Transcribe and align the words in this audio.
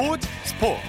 스포츠 0.00 0.28
스포츠. 0.44 0.80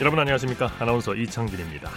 여러분 0.00 0.18
안녕하십니까? 0.18 0.72
아나운서 0.80 1.14
이창진입니다. 1.14 1.88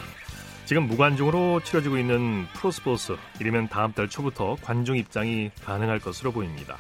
지금 0.66 0.84
무관중으로 0.84 1.62
치러지고 1.62 1.98
있는 1.98 2.46
프로스포츠 2.54 3.18
이르면 3.40 3.70
다음 3.70 3.92
달 3.94 4.08
초부터 4.08 4.58
관중 4.62 4.98
입장이 4.98 5.50
가능할 5.64 5.98
것으로 5.98 6.32
보입니다. 6.32 6.78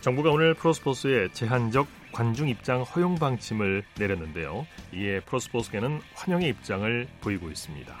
정부가 0.00 0.30
오늘 0.32 0.54
프로스포츠의 0.54 1.32
제한적 1.34 1.86
관중 2.10 2.48
입장 2.48 2.82
허용 2.82 3.14
방침을 3.14 3.84
내렸는데요. 3.96 4.66
이에 4.92 5.20
프로스포츠계는 5.20 6.00
환영의 6.14 6.48
입장을 6.48 7.06
보이고 7.20 7.48
있습니다. 7.48 7.94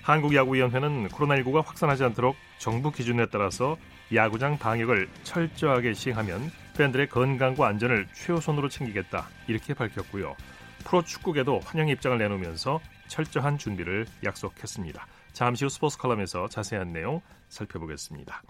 한국야구위원회는 0.00 1.08
코로나19가 1.08 1.62
확산하지 1.62 2.04
않도록 2.04 2.36
정부 2.56 2.90
기준에 2.90 3.26
따라서 3.26 3.76
야구장 4.14 4.58
방역을 4.58 5.08
철저하게 5.22 5.92
시행하면 5.92 6.50
팬들의 6.76 7.08
건강과 7.08 7.66
안전을 7.66 8.06
최우선으로 8.14 8.68
챙기겠다 8.68 9.28
이렇게 9.46 9.74
밝혔고요. 9.74 10.34
프로축구계도 10.84 11.60
환영 11.64 11.88
입장을 11.88 12.16
내놓으면서 12.16 12.80
철저한 13.08 13.58
준비를 13.58 14.06
약속했습니다. 14.24 15.06
잠시 15.32 15.64
후 15.64 15.68
스포츠 15.68 15.98
칼럼에서 15.98 16.48
자세한 16.48 16.92
내용 16.92 17.20
살펴보겠습니다. 17.48 18.42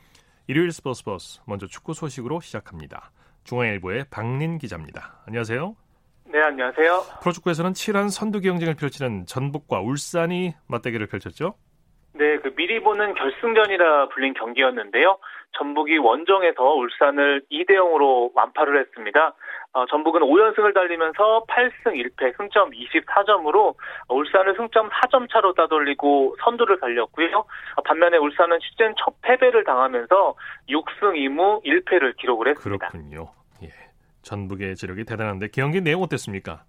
일요일 0.46 0.72
스포츠 0.72 1.02
버스 1.04 1.40
먼저 1.46 1.66
축구 1.66 1.95
소식으로 1.95 2.40
시작합니다. 2.40 3.10
중앙일보의 3.45 4.06
박린 4.10 4.59
기자입니다. 4.59 5.22
안녕하세요. 5.26 5.74
네, 6.26 6.40
안녕하세요. 6.42 7.04
프로축구에서는 7.22 7.74
치열한 7.74 8.10
선두 8.10 8.40
경쟁을 8.40 8.74
펼치는 8.74 9.26
전북과 9.26 9.80
울산이 9.80 10.54
맞대결을 10.66 11.06
펼쳤죠? 11.06 11.54
네, 12.19 12.37
그 12.38 12.52
미리 12.57 12.80
보는 12.80 13.15
결승전이라 13.15 14.09
불린 14.09 14.35
경기였는데요. 14.35 15.19
전북이 15.57 15.99
원정에서 15.99 16.63
울산을 16.63 17.43
2대 17.51 17.71
0으로 17.71 18.30
완파를 18.35 18.80
했습니다. 18.80 19.35
어, 19.73 19.87
전북은 19.87 20.23
5연승을 20.23 20.74
달리면서 20.74 21.45
8승 21.49 21.95
1패 21.95 22.37
승점 22.37 22.71
24점으로 22.71 23.77
울산을 24.09 24.57
승점 24.57 24.91
4점 24.91 25.30
차로 25.30 25.55
따돌리고 25.55 26.37
선두를 26.43 26.80
달렸고요. 26.80 27.39
어, 27.39 27.83
반면에 27.85 28.16
울산은 28.16 28.59
시즌 28.63 28.95
첫 28.99 29.15
패배를 29.23 29.63
당하면서 29.63 30.35
6승 30.69 31.15
2무 31.15 31.65
1패를 31.65 32.16
기록을 32.16 32.49
했습니다. 32.49 32.89
그렇군요. 32.89 33.30
전북의 34.23 34.77
지력이 34.77 35.05
대단한데 35.05 35.49
경기 35.49 35.80
내용 35.80 36.02
어땠습니까? 36.02 36.65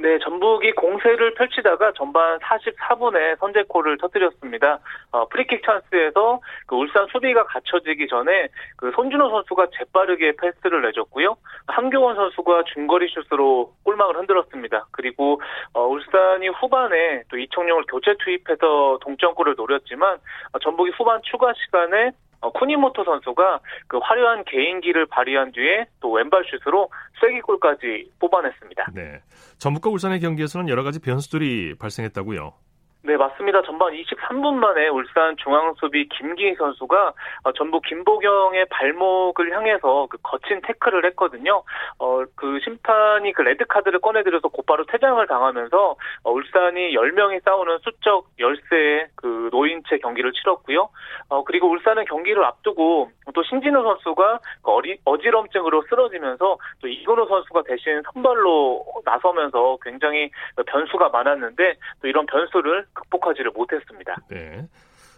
네, 0.00 0.18
전북이 0.20 0.72
공세를 0.72 1.34
펼치다가 1.34 1.92
전반 1.92 2.38
44분에 2.38 3.38
선제골을 3.38 3.98
터뜨렸습니다. 3.98 4.78
어, 5.12 5.28
프리킥 5.28 5.62
찬스에서 5.62 6.40
그 6.66 6.74
울산 6.74 7.06
수비가 7.12 7.44
갖춰지기 7.44 8.08
전에 8.08 8.48
그 8.78 8.90
손준호 8.92 9.28
선수가 9.28 9.66
재빠르게 9.76 10.32
패스를 10.40 10.80
내줬고요. 10.82 11.36
한교원 11.66 12.16
선수가 12.16 12.64
중거리 12.72 13.08
슛으로 13.08 13.74
골망을 13.84 14.16
흔들었습니다. 14.16 14.86
그리고 14.90 15.42
어, 15.74 15.86
울산이 15.86 16.48
후반에 16.48 17.24
또 17.28 17.36
이청용을 17.36 17.84
교체 17.86 18.14
투입해서 18.24 19.00
동점골을 19.02 19.54
노렸지만 19.56 20.16
어, 20.52 20.58
전북이 20.60 20.92
후반 20.96 21.20
추가 21.24 21.52
시간에 21.52 22.12
어, 22.40 22.50
쿠니모토 22.52 23.04
선수가 23.04 23.60
그 23.86 23.98
화려한 23.98 24.44
개인기를 24.44 25.06
발휘한 25.06 25.52
뒤에 25.52 25.86
또 26.00 26.12
왼발 26.12 26.44
슛으로 26.44 26.90
쐐기골까지 27.20 28.12
뽑아냈습니다. 28.18 28.86
네. 28.94 29.20
전북과 29.58 29.90
울산의 29.90 30.20
경기에서는 30.20 30.68
여러 30.68 30.82
가지 30.82 31.00
변수들이 31.00 31.76
발생했다고요. 31.78 32.54
네, 33.02 33.16
맞습니다. 33.16 33.62
전반 33.62 33.94
23분 33.94 34.56
만에 34.56 34.88
울산 34.88 35.34
중앙수비 35.38 36.10
김기희 36.10 36.54
선수가 36.56 37.12
어, 37.44 37.52
전북 37.52 37.82
김보경의 37.86 38.66
발목을 38.66 39.56
향해서 39.56 40.06
그 40.10 40.18
거친 40.22 40.60
태클을 40.60 41.06
했거든요. 41.06 41.62
어, 41.98 42.24
그 42.36 42.60
심판이 42.62 43.32
그 43.32 43.40
레드카드를 43.40 44.00
꺼내들여서 44.00 44.48
곧바로 44.48 44.84
퇴장을 44.84 45.26
당하면서 45.26 45.96
어, 46.24 46.30
울산이 46.30 46.94
10명이 46.94 47.42
싸우는 47.42 47.78
수적 47.78 48.26
열세의 48.38 49.08
그 49.14 49.48
노인체 49.50 49.96
경기를 49.98 50.32
치렀고요. 50.32 50.90
어, 51.30 51.44
그리고 51.44 51.70
울산은 51.70 52.04
경기를 52.04 52.44
앞두고 52.44 53.10
또 53.32 53.42
신진우 53.44 53.82
선수가 53.82 54.40
그 54.62 54.70
어리, 54.70 54.98
어지럼증으로 55.06 55.84
쓰러지면서 55.88 56.58
또 56.82 56.88
이건호 56.88 57.26
선수가 57.26 57.62
대신 57.62 58.02
선발로 58.12 58.84
나서면서 59.06 59.78
굉장히 59.82 60.30
변수가 60.66 61.08
많았는데 61.08 61.74
또 62.02 62.08
이런 62.08 62.26
변수를 62.26 62.84
극복하지를 62.94 63.52
못했습니다. 63.52 64.16
네. 64.28 64.66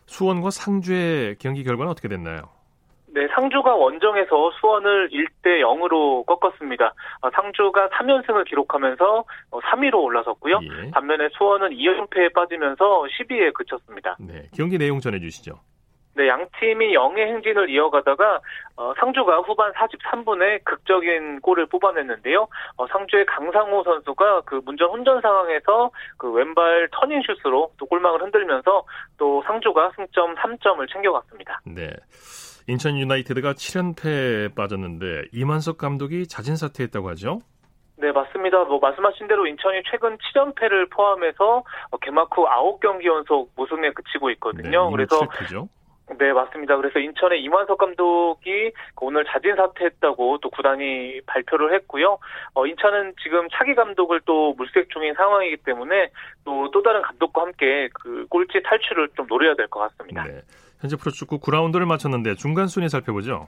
수원과 0.06 0.50
상주의 0.50 1.36
경기 1.38 1.64
결과는 1.64 1.90
어떻게 1.90 2.08
됐나요? 2.08 2.50
네, 3.14 3.28
상주가 3.34 3.74
원정에서 3.74 4.50
수원을 4.58 5.10
1대 5.10 5.60
0으로 5.60 6.24
꺾었습니다. 6.24 6.94
어, 7.20 7.30
상주가 7.30 7.88
3연승을 7.90 8.48
기록하면서 8.48 9.24
3위로 9.50 9.94
어, 9.96 9.98
올라섰고요. 9.98 10.60
예. 10.62 10.90
반면에 10.90 11.28
수원은 11.32 11.70
2연패에 11.70 12.32
빠지면서 12.32 13.04
10위에 13.04 13.52
그쳤습니다. 13.52 14.16
네, 14.18 14.44
경기 14.56 14.78
내용 14.78 15.00
전해 15.00 15.20
주시죠. 15.20 15.60
네, 16.14 16.28
양 16.28 16.46
팀이 16.60 16.92
영의 16.92 17.26
행진을 17.26 17.70
이어가다가 17.70 18.40
어, 18.76 18.92
상주가 18.98 19.40
후반 19.40 19.72
43분에 19.72 20.62
극적인 20.64 21.40
골을 21.40 21.66
뽑아냈는데요. 21.66 22.48
어, 22.76 22.86
상주의 22.88 23.24
강상호 23.26 23.82
선수가 23.82 24.42
그 24.42 24.60
문전 24.64 24.90
혼전 24.90 25.20
상황에서 25.22 25.90
그 26.18 26.30
왼발 26.30 26.88
터닝 26.92 27.22
슛으로 27.22 27.72
또 27.78 27.86
골망을 27.86 28.22
흔들면서 28.22 28.84
또 29.16 29.42
상주가 29.46 29.90
승점 29.96 30.34
3점을 30.34 30.92
챙겨갔습니다. 30.92 31.60
네. 31.64 31.90
인천 32.68 32.96
유나이티드가 32.96 33.54
7연패에 33.54 34.54
빠졌는데 34.54 35.24
이만석 35.32 35.78
감독이 35.78 36.28
자진 36.28 36.56
사퇴했다고 36.56 37.08
하죠? 37.10 37.40
네, 37.96 38.10
맞습니다. 38.10 38.64
뭐 38.64 38.78
말씀하신 38.80 39.28
대로 39.28 39.46
인천이 39.46 39.82
최근 39.90 40.16
7연패를 40.18 40.90
포함해서 40.90 41.62
개막 42.00 42.28
후 42.36 42.46
9경기 42.46 43.04
연속 43.06 43.52
무승에 43.56 43.90
그치고 43.92 44.30
있거든요. 44.32 44.86
네, 44.86 44.92
그래서 44.92 45.18
실패죠? 45.18 45.68
네, 46.18 46.32
맞습니다. 46.32 46.76
그래서 46.76 46.98
인천의 46.98 47.42
이만석 47.42 47.78
감독이 47.78 48.72
오늘 49.00 49.24
자진 49.24 49.54
사퇴했다고 49.56 50.38
또 50.42 50.50
구단이 50.50 51.20
발표를 51.26 51.74
했고요. 51.74 52.18
어, 52.54 52.66
인천은 52.66 53.14
지금 53.22 53.48
차기 53.52 53.74
감독을 53.74 54.20
또 54.24 54.54
물색 54.54 54.90
중인 54.90 55.14
상황이기 55.14 55.58
때문에 55.64 56.10
또 56.44 56.62
또 56.72 56.82
다른 56.82 57.02
감독과 57.02 57.42
함께 57.42 57.88
그 57.92 58.26
꼴찌 58.28 58.62
탈출을 58.64 59.08
좀 59.16 59.26
노려야 59.28 59.54
될 59.54 59.68
것 59.68 59.80
같습니다. 59.80 60.24
네. 60.24 60.40
현재 60.80 60.96
프로축구 60.96 61.38
9라운드를 61.38 61.84
마쳤는데 61.86 62.34
중간 62.36 62.66
순위 62.66 62.88
살펴보죠. 62.88 63.46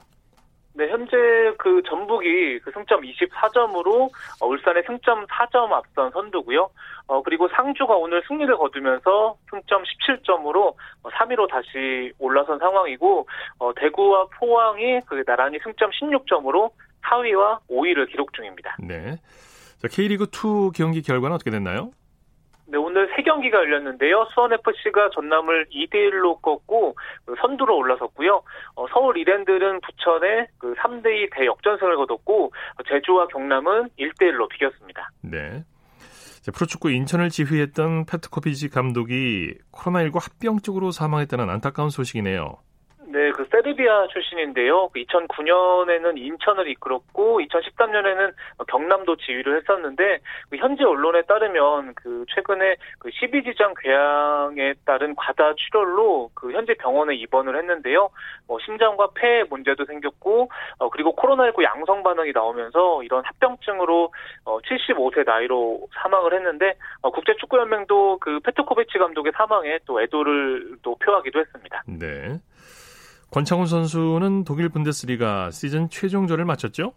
네, 0.77 0.89
현재 0.89 1.15
그 1.57 1.81
전북이 1.87 2.59
그 2.59 2.71
승점 2.71 3.01
24점으로 3.01 4.09
어, 4.41 4.45
울산의 4.45 4.83
승점 4.85 5.25
4점 5.27 5.71
앞선 5.71 6.11
선두고요. 6.11 6.69
어, 7.07 7.21
그리고 7.23 7.47
상주가 7.47 7.95
오늘 7.95 8.21
승리를 8.27 8.55
거두면서 8.57 9.37
승점 9.49 9.83
17점으로 9.83 10.75
3위로 11.03 11.43
어, 11.43 11.47
다시 11.47 12.11
올라선 12.19 12.59
상황이고, 12.59 13.27
어, 13.59 13.73
대구와 13.75 14.27
포항이 14.37 14.99
그 15.05 15.23
나란히 15.23 15.59
승점 15.63 15.91
16점으로 15.91 16.71
4위와 17.03 17.59
5위를 17.69 18.09
기록 18.09 18.33
중입니다. 18.33 18.75
네. 18.79 19.17
자, 19.77 19.87
K리그 19.87 20.25
2 20.25 20.71
경기 20.75 21.01
결과는 21.01 21.35
어떻게 21.35 21.51
됐나요? 21.51 21.91
네, 22.67 22.77
오늘 22.77 23.09
세 23.15 23.21
경기가 23.21 23.59
열렸는데요. 23.59 24.27
수원FC가 24.33 25.09
전남을 25.13 25.67
2대1로 25.71 26.41
꺾고 26.41 26.95
그 27.25 27.35
선두로 27.39 27.77
올라섰고요. 27.77 28.41
어, 28.75 28.85
서울 28.91 29.17
이랜드는 29.17 29.81
부천에 29.81 30.47
그 30.57 30.73
3대2 30.73 31.29
대역전승을 31.35 31.95
거뒀고 31.95 32.51
제주와 32.89 33.27
경남은 33.27 33.89
1대1로 33.99 34.49
비겼습니다. 34.49 35.09
네. 35.21 35.63
자, 36.41 36.51
프로축구 36.51 36.91
인천을 36.91 37.29
지휘했던 37.29 38.05
페트코비지 38.05 38.69
감독이 38.69 39.55
코로나19 39.71 40.21
합병증으로 40.21 40.91
사망했다는 40.91 41.49
안타까운 41.49 41.89
소식이네요. 41.89 42.57
네, 43.15 43.31
그 43.31 43.47
세르비아 43.49 44.07
출신인데요. 44.07 44.89
2009년에는 44.89 46.15
그 46.15 46.19
인천을 46.19 46.67
이끌었고 46.67 47.39
2013년에는 47.39 48.33
경남도 48.67 49.15
지휘를 49.15 49.61
했었는데 49.61 50.19
그 50.49 50.57
현지 50.57 50.83
언론에 50.83 51.21
따르면 51.21 51.93
그 51.95 52.25
최근에 52.35 52.75
그 52.99 53.09
12지장 53.11 53.73
궤양에 53.81 54.73
따른 54.83 55.15
과다 55.15 55.53
출혈로 55.55 56.31
그 56.33 56.51
현재 56.51 56.73
병원에 56.73 57.15
입원을 57.15 57.57
했는데요. 57.57 58.09
뭐 58.47 58.59
심장과 58.65 59.11
폐에 59.15 59.43
문제도 59.43 59.85
생겼고 59.85 60.49
어 60.79 60.89
그리고 60.89 61.15
코로나19 61.15 61.63
양성 61.63 62.03
반응이 62.03 62.33
나오면서 62.33 63.01
이런 63.03 63.23
합병증으로 63.23 64.11
어 64.43 64.59
75세 64.59 65.25
나이로 65.25 65.87
사망을 66.01 66.33
했는데 66.33 66.73
어 67.01 67.11
국제 67.11 67.33
축구 67.37 67.59
연맹도 67.59 68.17
그 68.19 68.41
페트코비치 68.41 68.97
감독의 68.97 69.31
사망에 69.37 69.79
또 69.85 70.01
애도를 70.01 70.79
또 70.81 70.97
표하기도 70.97 71.39
했습니다. 71.39 71.81
네. 71.87 72.39
권창훈 73.31 73.65
선수는 73.65 74.43
독일 74.43 74.69
분데스리가 74.69 75.51
시즌 75.51 75.89
최종전을 75.89 76.45
마쳤죠? 76.45 76.93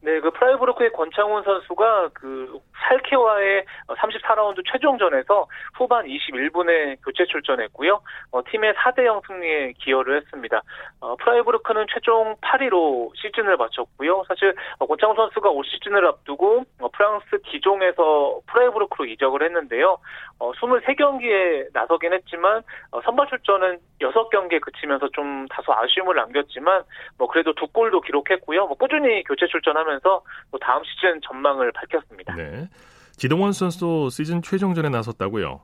네, 0.00 0.20
그 0.20 0.30
프라이브르크의 0.30 0.92
권창훈 0.92 1.42
선수가 1.44 2.10
그 2.12 2.58
샬케와의 2.88 3.64
34라운드 3.88 4.62
최종전에서 4.70 5.46
후반 5.74 6.06
21분에 6.06 6.96
교체 7.04 7.24
출전했고요. 7.26 8.00
어, 8.30 8.42
팀의 8.50 8.74
4대0 8.74 9.26
승리에 9.26 9.72
기여를 9.78 10.18
했습니다. 10.18 10.62
어, 11.00 11.16
프라이브르크는 11.16 11.86
최종 11.92 12.36
8위로 12.36 13.12
시즌을 13.16 13.56
마쳤고요. 13.56 14.24
사실 14.28 14.54
어, 14.78 14.86
권창훈 14.86 15.14
선수가 15.14 15.50
올 15.50 15.64
시즌을 15.64 16.06
앞두고 16.06 16.64
어, 16.80 16.88
프랑스 16.88 17.38
디종에서 17.44 18.40
프라이브르크로 18.46 19.06
이적을 19.06 19.42
했는데요. 19.42 19.98
어, 20.38 20.52
23경기에 20.52 21.68
나서긴 21.72 22.12
했지만 22.12 22.62
어, 22.90 23.00
선발 23.02 23.28
출전은 23.28 23.78
6경기에 24.00 24.60
그치면서 24.60 25.08
좀 25.10 25.46
다소 25.48 25.72
아쉬움을 25.72 26.16
남겼지만 26.16 26.82
뭐 27.18 27.28
그래도 27.28 27.54
두 27.54 27.66
골도 27.68 28.00
기록했고요. 28.00 28.66
뭐 28.66 28.76
꾸준히 28.76 29.22
교체 29.24 29.46
출전하면서 29.46 30.22
또 30.50 30.58
다음 30.58 30.82
시즌 30.84 31.20
전망을 31.22 31.72
밝혔습니다. 31.72 32.34
네. 32.34 32.68
지동원 33.16 33.52
선수도 33.52 34.08
시즌 34.10 34.42
최종전에 34.42 34.88
나섰다고요? 34.88 35.60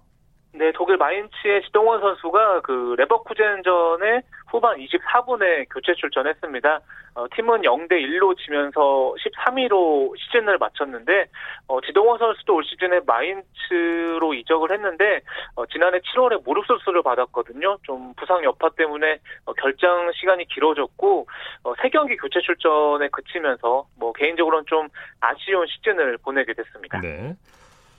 네, 0.55 0.73
독일 0.75 0.97
마인츠의 0.97 1.63
지동원 1.65 2.01
선수가 2.01 2.63
그 2.63 2.95
레버쿠젠전에 2.99 4.23
후반 4.51 4.77
24분에 4.79 5.67
교체 5.71 5.95
출전했습니다. 5.95 6.81
어, 7.15 7.27
팀은 7.35 7.63
0대 7.63 7.93
1로 7.93 8.37
지면서 8.39 9.15
13위로 9.19 10.13
시즌을 10.19 10.59
마쳤는데 10.59 11.27
어, 11.69 11.81
지동원 11.81 12.19
선수도 12.19 12.57
올 12.57 12.65
시즌에 12.65 13.01
마인츠로 13.07 14.35
이적을 14.35 14.73
했는데 14.73 15.21
어, 15.55 15.65
지난해 15.67 15.99
7월에 16.01 16.43
무릎 16.45 16.67
수술을 16.67 17.03
받았거든요. 17.03 17.79
좀 17.83 18.13
부상 18.15 18.43
여파 18.45 18.69
때문에 18.71 19.19
어, 19.45 19.53
결장 19.55 20.11
시간이 20.13 20.47
길어졌고 20.49 21.27
어, 21.65 21.75
3경기 21.75 22.21
교체 22.21 22.41
출전에 22.41 23.09
그치면서 23.09 23.87
뭐 23.97 24.13
개인적으로는 24.13 24.65
좀 24.67 24.89
아쉬운 25.21 25.67
시즌을 25.67 26.19
보내게 26.19 26.55
됐습니다. 26.55 27.01
네. 27.01 27.35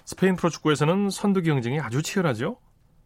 스페인 0.06 0.36
프로축구에서는 0.36 1.10
선두 1.10 1.42
경쟁이 1.42 1.80
아주 1.80 2.02
치열하죠? 2.02 2.58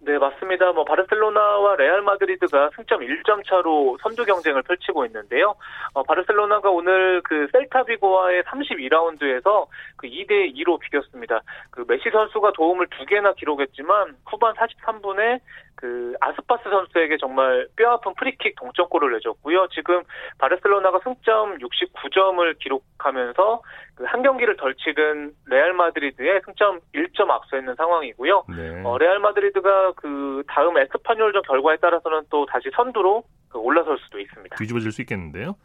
네, 0.06 0.20
맞습니다. 0.20 0.72
뭐 0.72 0.86
바르셀로나와 0.86 1.78
레알 1.78 2.04
마드리드가 2.04 2.70
승점 2.76 3.00
1점 3.00 3.44
차로 3.44 3.98
선두 4.04 4.24
경쟁을 4.24 4.62
펼치고 4.62 5.04
있는데요. 5.08 5.56
어, 5.94 6.04
바르셀로나가 6.04 6.70
오늘 6.70 7.24
그 7.24 7.48
셀타 7.52 7.86
비고와의 7.86 8.44
32라운드에서 8.44 9.66
그 9.96 10.08
2대 10.08 10.56
2로 10.58 10.80
비겼습니다. 10.80 11.42
그 11.72 11.86
메시 11.88 12.12
선수가 12.12 12.52
도움을 12.52 12.86
두 12.96 13.04
개나 13.08 13.34
기록했지만 13.34 14.16
후반 14.28 14.54
43분에 14.54 15.40
그 15.76 16.14
아스파스 16.22 16.64
선수에게 16.64 17.18
정말 17.18 17.68
뼈아픈 17.76 18.14
프리킥 18.16 18.56
동점골을 18.56 19.14
내줬고요. 19.14 19.68
지금 19.74 20.04
바르셀로나가 20.38 21.00
승점 21.04 21.58
69점을 21.60 22.60
기록하면서 22.60 23.62
그 23.96 24.06
한 24.16 24.24
경기를 24.24 24.56
덜 24.58 24.76
치른 24.76 25.34
레알 25.46 25.74
마드리드에 25.74 26.42
승점 26.46 26.80
1점 26.94 27.30
앞서 27.30 27.58
있는 27.58 27.76
상황이고요. 27.76 28.46
네. 28.56 28.82
어, 28.84 28.98
레알 28.98 29.20
마드리드가 29.20 29.94
그 29.94 30.44
다음 30.48 30.78
에스파뇰전 30.78 31.42
결과에 31.44 31.78
따라서는 31.78 32.24
또 32.30 32.46
다시 32.46 32.70
선두로 32.76 33.24
그 33.50 33.58
올라설 33.58 33.98
수도 34.00 34.20
있습니다. 34.20 34.56
뒤집어질 34.58 34.92
수 34.92 35.02
있겠는데요. 35.02 35.56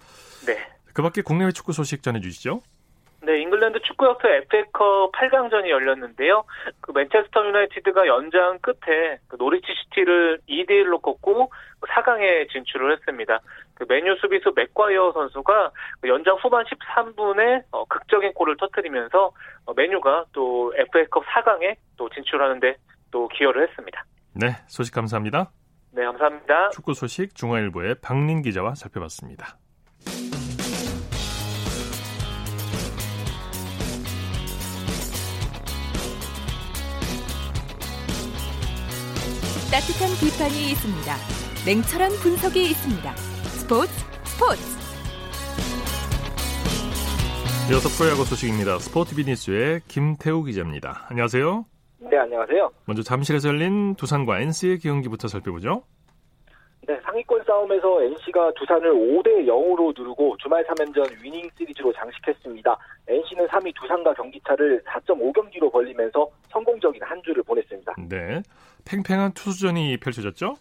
네. 0.47 0.59
그 0.95 1.03
밖에 1.03 1.23
국내외 1.23 1.53
축구 1.53 1.73
소식 1.73 2.03
전해주시죠. 2.03 2.61
네, 3.23 3.39
잉글랜드 3.43 3.81
축구협회 3.81 4.37
FA컵 4.45 5.13
8강전이 5.13 5.69
열렸는데요. 5.69 6.45
그 6.81 6.93
맨체스터 6.93 7.47
유나이티드가 7.47 8.07
연장 8.07 8.59
끝에 8.61 9.19
그 9.29 9.37
노리치 9.37 9.67
시티를 9.67 10.41
2대 10.49 10.71
1로 10.71 11.03
꺾고 11.03 11.53
4강에 11.83 12.51
진출을 12.51 12.93
했습니다. 12.93 13.41
그 13.75 13.85
메뉴 13.89 14.15
수비수 14.17 14.53
맥과이어 14.57 15.13
선수가 15.13 15.71
그 16.01 16.09
연장 16.09 16.37
후반 16.37 16.65
13분에 16.65 17.65
어, 17.73 17.85
극적인 17.87 18.33
골을 18.35 18.57
터뜨리면서 18.57 19.33
어, 19.67 19.75
메뉴가 19.75 20.27
또 20.33 20.73
FA컵 20.77 21.25
4강에 21.27 21.77
또 21.97 22.09
진출하는데 22.09 22.77
또 23.11 23.29
기여를 23.29 23.69
했습니다. 23.69 24.05
네, 24.35 24.53
소식 24.67 24.95
감사합니다. 24.95 25.51
네, 25.93 26.05
감사합니다. 26.05 26.71
축구 26.71 26.95
소식 26.95 27.35
중앙일보의 27.35 27.97
박린 28.01 28.43
기자와 28.43 28.75
살펴봤습니다. 28.75 29.59
따뜻한 39.71 40.11
비판이 40.19 40.73
있습니다. 40.73 41.15
냉철한 41.65 42.11
분석이 42.23 42.61
있습니다. 42.71 43.15
스포츠 43.15 43.93
스포츠. 44.25 44.63
이어서 47.71 47.89
프로 47.89 48.11
야구 48.11 48.25
소식입니다. 48.25 48.81
스포츠 48.81 49.15
비니스의 49.15 49.83
김태우 49.87 50.43
기자입니다. 50.43 51.07
안녕하세요. 51.09 51.65
네, 52.01 52.19
안녕하세요. 52.19 52.73
먼저 52.87 53.05
잠실에서 53.05 53.51
열린 53.51 53.95
두산과 53.95 54.41
NC의 54.41 54.81
경기부터 54.81 55.29
살펴보죠. 55.29 55.85
네, 56.87 56.99
상위권 57.05 57.44
싸움에서 57.47 58.03
NC가 58.03 58.53
두산을 58.55 58.93
5대 58.93 59.47
0으로 59.47 59.97
누르고 59.97 60.37
주말 60.38 60.65
3연전 60.65 61.23
위닝 61.23 61.49
시리즈로 61.56 61.93
장식했습니다. 61.93 62.77
NC는 63.06 63.47
3위 63.49 63.75
두산과 63.75 64.15
경기차를 64.15 64.82
4.5경기로 64.85 65.71
벌리면서 65.71 66.29
성공적인 66.49 67.03
한 67.03 67.23
주를 67.23 67.43
보냈습니다. 67.43 67.94
네. 68.09 68.43
팽팽한 68.85 69.32
투수전이 69.35 69.99
펼쳐졌죠? 69.99 70.56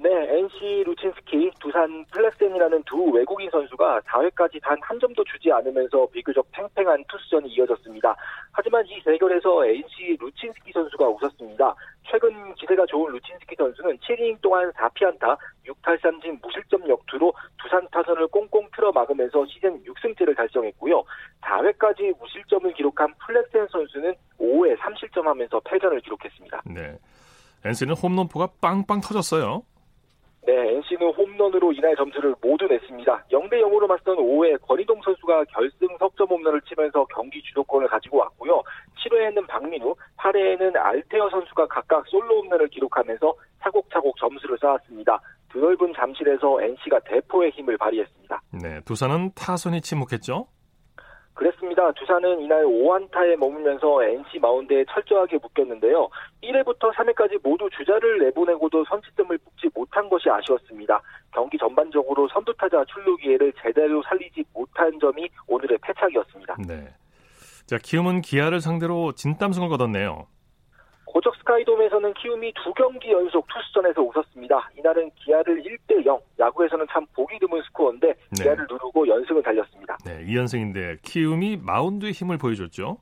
네, 0.00 0.10
NC 0.38 0.84
루친스키, 0.86 1.50
두산 1.60 2.04
플렉센이라는 2.12 2.82
두 2.84 3.04
외국인 3.06 3.50
선수가 3.50 4.00
4회까지 4.02 4.60
단 4.62 4.76
한 4.86 5.00
점도 5.00 5.24
주지 5.24 5.50
않으면서 5.50 6.06
비교적 6.12 6.46
팽팽한 6.52 7.04
투수전이 7.08 7.48
이어졌습니다. 7.50 8.14
하지만 8.52 8.86
이 8.86 9.02
대결에서 9.02 9.66
NC 9.66 10.16
루친스키 10.20 10.70
선수가 10.72 11.08
웃었습니다. 11.08 11.74
최근 12.08 12.54
기세가 12.54 12.86
좋은 12.86 13.12
루친스키 13.12 13.56
선수는 13.56 13.98
7이닝 13.98 14.40
동안 14.40 14.70
4피안타, 14.72 15.36
6탈삼진 15.66 16.40
무실점 16.40 16.88
역투로 16.88 17.32
두산 17.60 17.86
타선을 17.90 18.28
꽁꽁 18.28 18.68
틀어 18.76 18.92
막으면서 18.92 19.44
시즌 19.46 19.82
6승째를 19.82 20.36
달성했고요. 20.36 21.02
4회까지 21.42 22.16
무실점을 22.20 22.72
기록한 22.74 23.12
플렉센 23.26 23.66
선수는 23.72 24.14
5회 24.38 24.76
3실점하면서 24.78 25.62
패전을 25.64 26.00
기록했습니다. 26.02 26.62
네. 26.66 26.96
NC는 27.64 27.94
홈런포가 27.94 28.50
빵빵 28.60 29.00
터졌어요. 29.00 29.62
네, 30.46 30.52
NC는 30.76 31.12
홈런으로 31.12 31.72
이날 31.72 31.96
점수를 31.96 32.36
모두 32.40 32.66
냈습니다. 32.66 33.24
0대 33.32 33.60
0으로 33.62 33.88
맞선 33.88 34.16
5회 34.16 34.60
권희동 34.62 35.00
선수가 35.02 35.44
결승 35.46 35.88
석점 35.98 36.28
홈런을 36.28 36.60
치면서 36.62 37.04
경기 37.06 37.42
주도권을 37.42 37.88
가지고 37.88 38.18
왔고요. 38.18 38.62
7회에는 39.04 39.44
박민우, 39.48 39.92
8회에는 40.16 40.76
알테어 40.76 41.28
선수가 41.30 41.66
각각 41.66 42.06
솔로 42.06 42.42
홈런을 42.42 42.68
기록하면서 42.68 43.34
차곡차곡 43.60 44.16
점수를 44.18 44.56
쌓았습니다. 44.60 45.20
드넓은 45.52 45.92
잠실에서 45.96 46.62
NC가 46.62 47.00
대포의 47.00 47.50
힘을 47.50 47.76
발휘했습니다. 47.76 48.40
네, 48.62 48.80
두산은 48.84 49.32
타선이 49.34 49.80
침묵했죠? 49.80 50.46
그랬습니다. 51.36 51.92
두산은 51.92 52.40
이날 52.40 52.64
5안타에 52.64 53.36
머물면서 53.36 54.02
NC 54.02 54.38
마운드에 54.40 54.84
철저하게 54.90 55.38
묶였는데요. 55.38 56.08
1회부터 56.42 56.92
3회까지 56.94 57.38
모두 57.42 57.68
주자를 57.76 58.18
내보내고도 58.20 58.84
선취점을 58.86 59.36
뽑지 59.38 59.68
못한 59.74 60.08
것이 60.08 60.28
아쉬웠습니다. 60.30 61.00
경기 61.32 61.58
전반적으로 61.58 62.26
선두타자 62.28 62.84
출루 62.86 63.16
기회를 63.18 63.52
제대로 63.62 64.02
살리지 64.02 64.44
못한 64.54 64.98
점이 64.98 65.28
오늘의 65.46 65.78
패착이었습니다. 65.82 66.56
네. 66.66 66.88
자, 67.66 67.78
키움은 67.78 68.22
기아를 68.22 68.60
상대로 68.60 69.12
진땀승을 69.12 69.68
거뒀네요. 69.68 70.26
고척 71.16 71.34
스카이돔에서는 71.36 72.12
키움이 72.12 72.52
두 72.62 72.74
경기 72.74 73.10
연속 73.10 73.46
투수전에서 73.46 74.02
웃었습니다. 74.02 74.70
이날은 74.76 75.10
기아를 75.14 75.62
1대 75.62 76.04
0, 76.04 76.20
야구에서는 76.38 76.84
참 76.92 77.06
보기 77.14 77.38
드문 77.38 77.62
스코어인데 77.62 78.06
네. 78.06 78.42
기아를 78.42 78.66
누르고 78.68 79.08
연승을 79.08 79.42
달렸습니다. 79.42 79.96
네, 80.04 80.22
2연승인데 80.26 80.98
키움이 81.00 81.60
마운드의 81.62 82.12
힘을 82.12 82.36
보여줬죠. 82.36 82.98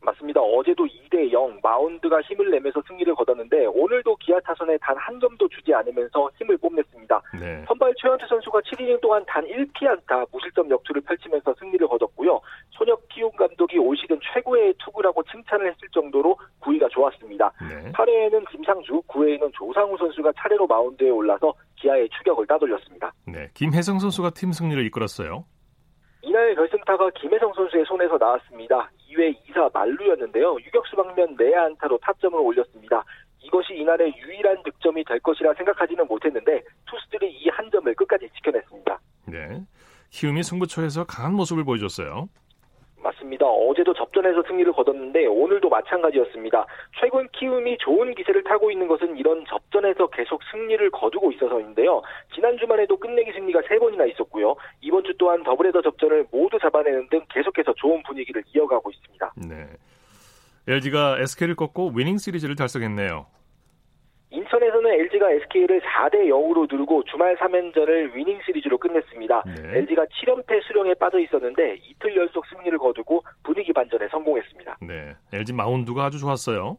맞습니다. 0.00 0.40
어제도 0.40 0.84
2대 0.84 1.30
0 1.30 1.60
마운드가 1.62 2.22
힘을 2.22 2.50
내면서 2.50 2.82
승리를 2.88 3.14
거뒀는데 3.14 3.66
오늘도 3.66 4.16
기아 4.16 4.40
타선에 4.40 4.78
단 4.78 4.96
한 4.96 5.20
점도 5.20 5.48
주지 5.48 5.74
않으면서 5.74 6.30
힘을 6.38 6.56
뽐냈습니다. 6.56 7.22
네. 7.40 7.64
선발 7.66 7.92
최원태 7.98 8.26
선수가 8.28 8.60
7이닝 8.60 9.00
동안 9.00 9.24
단 9.26 9.44
1피안타 9.44 10.26
무실점 10.32 10.70
역투를 10.70 11.02
펼치면서 11.02 11.54
승리를 11.58 11.86
거뒀고요. 11.86 12.40
손혁 12.70 13.08
키움 13.08 13.30
감독이 13.32 13.78
올 13.78 13.96
시즌 13.96 14.18
최고의 14.32 14.74
투구라고 14.78 15.22
칭찬을 15.24 15.66
했을 15.70 15.88
정도로 15.92 16.36
구위가 16.62 16.88
좋았습니다. 16.88 17.52
네. 17.68 17.92
8회에는 17.92 18.48
김상수, 18.50 19.02
9회에는 19.08 19.52
조상우 19.52 19.96
선수가 19.98 20.32
차례로 20.38 20.66
마운드에 20.66 21.10
올라서 21.10 21.52
기아의 21.76 22.08
추격을 22.10 22.46
따돌렸습니다. 22.46 23.12
네. 23.26 23.48
김혜성 23.54 23.98
선수가 23.98 24.30
팀 24.30 24.52
승리를 24.52 24.84
이끌었어요. 24.86 25.44
이날 26.22 26.54
결승타가 26.54 27.10
김혜성 27.16 27.52
선수의 27.54 27.84
손에서 27.86 28.16
나왔습니다. 28.16 28.90
2회 29.10 29.34
2사 29.48 29.72
만루였는데요. 29.74 30.56
유격수 30.60 30.96
방면 30.96 31.36
내야 31.36 31.64
안타로 31.64 31.98
타점을 31.98 32.38
올렸습니다. 32.38 33.04
이것이 33.40 33.74
이날의 33.74 34.14
유일한 34.16 34.62
득점이 34.62 35.04
될 35.04 35.18
것이라 35.20 35.52
생각하지는 35.54 36.06
못했는데 36.06 36.62
투수들이 36.86 37.28
이 37.32 37.48
한 37.50 37.68
점을 37.70 37.92
끝까지 37.94 38.28
지켜냈습니다. 38.36 39.00
네. 39.26 39.60
키움이 40.10 40.42
승부처에서 40.42 41.04
강한 41.04 41.34
모습을 41.34 41.64
보여줬어요. 41.64 42.28
맞습니다. 43.02 43.46
어제도 43.46 43.92
접전에서 43.92 44.42
승리를 44.46 44.72
거뒀는데 44.72 45.26
오늘도 45.26 45.68
마찬가지였습니다. 45.68 46.66
최근 47.00 47.28
키움이 47.32 47.78
좋은 47.78 48.14
기세를 48.14 48.44
타고 48.44 48.70
있는 48.70 48.88
것은 48.88 49.16
이런 49.16 49.44
접전에서 49.46 50.06
계속 50.08 50.40
승리를 50.50 50.90
거두고 50.90 51.32
있어서인데요. 51.32 52.02
지난 52.34 52.56
주말에도 52.58 52.96
끝내기 52.96 53.32
승리가 53.32 53.60
3번이나 53.60 54.10
있었고요. 54.12 54.54
이번 54.80 55.04
주 55.04 55.12
또한 55.18 55.42
더블헤더 55.42 55.82
접전을 55.82 56.26
모두 56.30 56.58
잡아내는 56.58 57.08
등 57.10 57.20
계속해서 57.30 57.74
좋은 57.74 58.02
분위기를 58.04 58.42
이어가고 58.54 58.90
있습니다. 58.90 59.32
네. 59.48 59.66
LG가 60.68 61.18
SK를 61.18 61.56
꺾고 61.56 61.92
위닝 61.94 62.18
시리즈를 62.18 62.54
달성했네요. 62.54 63.26
인천에서는 64.32 64.90
LG가 64.90 65.30
SK를 65.30 65.80
4대 65.80 66.26
0으로 66.28 66.66
누르고 66.70 67.04
주말 67.04 67.36
3연전을 67.36 68.14
위닝 68.14 68.40
시리즈로 68.46 68.78
끝냈습니다. 68.78 69.42
네. 69.46 69.78
LG가 69.78 70.06
7연패 70.06 70.62
수령에 70.66 70.94
빠져 70.94 71.18
있었는데 71.20 71.76
이틀 71.86 72.16
연속 72.16 72.46
승리를 72.46 72.76
거두고 72.78 73.22
분위기 73.42 73.72
반전에 73.72 74.08
성공했습니다. 74.08 74.78
네. 74.80 75.14
LG 75.32 75.52
마운드가 75.52 76.06
아주 76.06 76.18
좋았어요. 76.18 76.78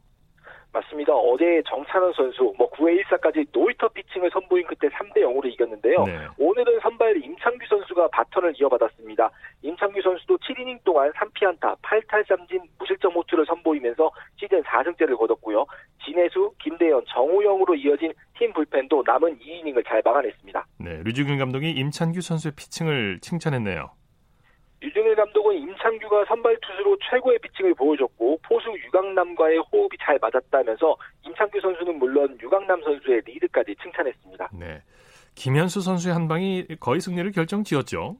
맞습니다. 0.74 1.14
어제 1.14 1.62
정찬헌 1.68 2.12
선수 2.14 2.54
뭐 2.58 2.70
9회 2.72 3.02
1사까지 3.04 3.48
노히터 3.52 3.88
피칭을 3.90 4.32
선보인 4.32 4.66
그때 4.68 4.90
3대 4.90 5.18
0으로 5.18 5.46
이겼는데요. 5.46 6.04
네. 6.04 6.28
오늘은 6.38 6.80
선발 6.82 7.18
임찬규 7.24 7.66
선수가 7.70 8.10
바턴을 8.10 8.54
이어받았습니다. 8.60 9.30
임찬규 9.62 10.02
선수도 10.02 10.38
7이닝 10.40 10.84
동안 10.84 11.12
3피안타, 11.14 11.78
8탈삼진, 11.82 12.62
무실점 12.80 13.14
호투를 13.14 13.46
선보이면서 13.46 14.12
시즌 14.38 14.62
4승째를 14.64 15.18
거뒀고요. 15.18 15.66
진해수, 16.04 16.52
김대현, 16.60 17.04
정우영으로 17.08 17.76
이어진 17.76 18.12
팀 18.38 18.52
불펜도 18.54 19.04
남은 19.06 19.40
2이닝을 19.40 19.88
잘 19.88 20.02
막아냈습니다. 20.04 20.66
네. 20.80 21.02
류중일 21.04 21.38
감독이 21.38 21.72
임찬규 21.72 22.22
선수의 22.22 22.54
피칭을 22.56 23.20
칭찬했네요. 23.22 23.92
류중일 24.84 25.16
감독은 25.16 25.56
임찬규가 25.56 26.26
선발 26.26 26.58
투수로 26.62 26.98
최고의 27.10 27.40
피칭을 27.40 27.74
보여줬고 27.76 28.40
포수 28.44 28.70
유강남과의 28.86 29.60
호흡이 29.72 29.98
잘 30.02 30.20
맞았다면서 30.22 30.98
임창규 31.26 31.62
선수는 31.62 31.98
물론 32.00 32.38
유강남 32.42 32.84
선수의 32.84 33.22
리드까지 33.26 33.76
칭찬했습니다. 33.82 34.50
네. 34.54 34.82
김현수 35.36 35.82
선수의 35.82 36.14
한 36.14 36.28
방이 36.28 36.68
거의 36.80 37.00
승리를 37.00 37.32
결정지었죠. 37.32 38.18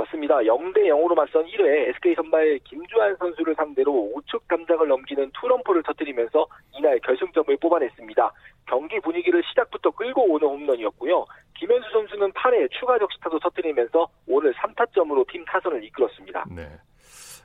맞습니다. 0.00 0.36
0대 0.38 0.78
0으로 0.88 1.14
맞선 1.14 1.44
1회 1.46 1.88
SK 1.96 2.14
선발 2.14 2.60
김주환 2.64 3.16
선수를 3.16 3.54
상대로 3.54 4.10
우측 4.14 4.46
담장을 4.48 4.86
넘기는 4.88 5.30
투런포를 5.40 5.82
터뜨리면서 5.82 6.46
이날 6.72 6.98
결승점을 7.00 7.56
뽑아냈습니다. 7.56 8.32
경기 8.66 9.00
분위기를 9.00 9.42
시작부터 9.48 9.90
끌고 9.90 10.32
오는 10.32 10.46
홈런이었고요. 10.48 11.26
김현수 11.58 11.90
선수는 11.92 12.32
8회 12.32 12.70
추가 12.78 12.98
적 12.98 13.12
시타도 13.12 13.38
터뜨리면서 13.40 14.08
오늘 14.26 14.54
3타점으로 14.54 15.30
팀 15.30 15.44
타선을 15.44 15.84
이끌었습니다. 15.84 16.46
네. 16.50 16.68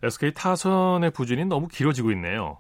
SK 0.04 0.34
타선의 0.34 1.12
부진이 1.12 1.46
너무 1.46 1.68
길어지고 1.68 2.12
있네요. 2.12 2.60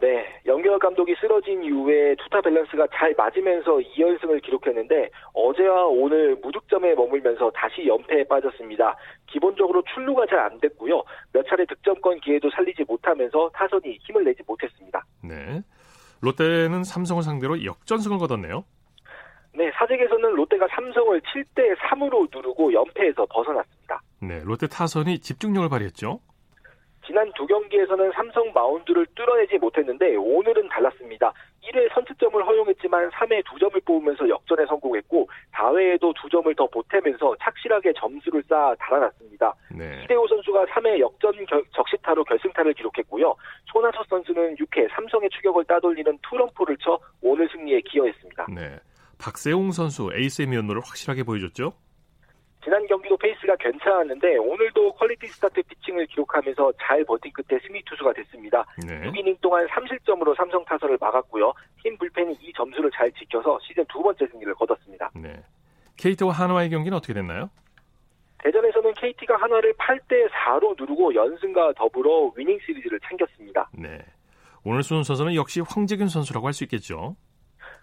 네, 0.00 0.27
연결 0.48 0.78
감독이 0.78 1.14
쓰러진 1.20 1.62
이후에 1.62 2.16
투타 2.16 2.40
밸런스가 2.40 2.86
잘 2.94 3.14
맞으면서 3.16 3.76
2연승을 3.76 4.42
기록했는데 4.42 5.10
어제와 5.34 5.84
오늘 5.86 6.36
무득점에 6.42 6.94
머물면서 6.94 7.50
다시 7.50 7.86
연패에 7.86 8.24
빠졌습니다. 8.24 8.96
기본적으로 9.26 9.82
출루가 9.94 10.26
잘 10.26 10.38
안 10.38 10.58
됐고요. 10.60 11.02
몇 11.32 11.44
차례 11.48 11.66
득점권 11.66 12.20
기회도 12.20 12.48
살리지 12.50 12.84
못하면서 12.86 13.50
타선이 13.52 13.98
힘을 14.00 14.24
내지 14.24 14.42
못했습니다. 14.46 15.04
네. 15.22 15.60
롯데는 16.22 16.84
삼성을 16.84 17.22
상대로 17.22 17.62
역전승을 17.64 18.18
거뒀네요. 18.18 18.64
네, 19.54 19.70
사직에서는 19.74 20.34
롯데가 20.34 20.66
삼성을 20.70 21.20
7대 21.20 21.76
3으로 21.76 22.28
누르고 22.34 22.72
연패에서 22.72 23.26
벗어났습니다. 23.26 24.00
네. 24.22 24.40
롯데 24.44 24.68
타선이 24.68 25.18
집중력을 25.18 25.68
발휘했죠. 25.68 26.20
지난 27.08 27.32
두 27.34 27.46
경기에서는 27.46 28.12
삼성 28.14 28.52
마운드를 28.52 29.06
뚫어내지 29.14 29.56
못했는데 29.56 30.14
오늘은 30.16 30.68
달랐습니다. 30.68 31.32
1회 31.62 31.90
선취점을 31.94 32.46
허용했지만 32.46 33.08
3회 33.10 33.42
2점을 33.44 33.82
뽑으면서 33.86 34.28
역전에 34.28 34.66
성공했고 34.66 35.26
4회에도 35.52 36.14
2점을 36.14 36.54
더 36.54 36.66
보태면서 36.66 37.34
착실하게 37.40 37.94
점수를 37.98 38.42
쌓아 38.46 38.74
달아났습니다. 38.78 39.54
네. 39.74 40.02
이대호 40.04 40.28
선수가 40.28 40.66
3회 40.66 41.00
역전 41.00 41.32
결- 41.46 41.64
적시타로 41.74 42.24
결승타를 42.24 42.74
기록했고요. 42.74 43.34
손아섭 43.72 44.06
선수는 44.08 44.56
6회 44.56 44.90
삼성의 44.94 45.30
추격을 45.30 45.64
따돌리는 45.64 46.18
투런포를 46.28 46.76
쳐 46.76 46.98
오늘 47.22 47.48
승리에 47.50 47.80
기여했습니다. 47.86 48.48
네. 48.54 48.76
박세웅 49.18 49.72
선수 49.72 50.10
에이스의 50.14 50.46
면모를 50.48 50.82
확실하게 50.84 51.22
보여줬죠. 51.24 51.72
지난 52.68 52.86
경기도 52.86 53.16
페이스가 53.16 53.56
괜찮았는데 53.56 54.36
오늘도 54.36 54.92
퀄리티 54.96 55.26
스타트 55.28 55.62
피칭을 55.62 56.04
기록하면서 56.08 56.70
잘 56.78 57.02
버틴 57.02 57.32
끝에 57.32 57.58
승리 57.60 57.82
투수가 57.86 58.12
됐습니다. 58.12 58.62
네. 58.86 59.00
6이닝 59.08 59.40
동안 59.40 59.66
3실점으로 59.68 60.36
삼성 60.36 60.62
타선을 60.66 60.98
막았고요. 61.00 61.50
팀 61.82 61.96
불펜이 61.96 62.36
이 62.42 62.52
점수를 62.52 62.90
잘 62.90 63.10
지켜서 63.12 63.58
시즌 63.62 63.82
두 63.86 64.02
번째 64.02 64.26
승리를 64.26 64.54
거뒀습니다. 64.54 65.10
네. 65.14 65.42
KT와 65.96 66.30
한화의 66.32 66.68
경기는 66.68 66.94
어떻게 66.94 67.14
됐나요? 67.14 67.48
대전에서는 68.44 68.92
KT가 68.92 69.36
한화를 69.36 69.72
8대 69.72 70.28
4로 70.28 70.78
누르고 70.78 71.14
연승과 71.14 71.72
더불어 71.72 72.30
위닝 72.36 72.58
시리즈를 72.66 73.00
챙겼습니다. 73.08 73.70
네. 73.72 73.98
오늘 74.62 74.82
순서는 74.82 75.34
역시 75.34 75.62
황재균 75.66 76.08
선수라고 76.08 76.46
할 76.46 76.52
수 76.52 76.64
있겠죠. 76.64 77.16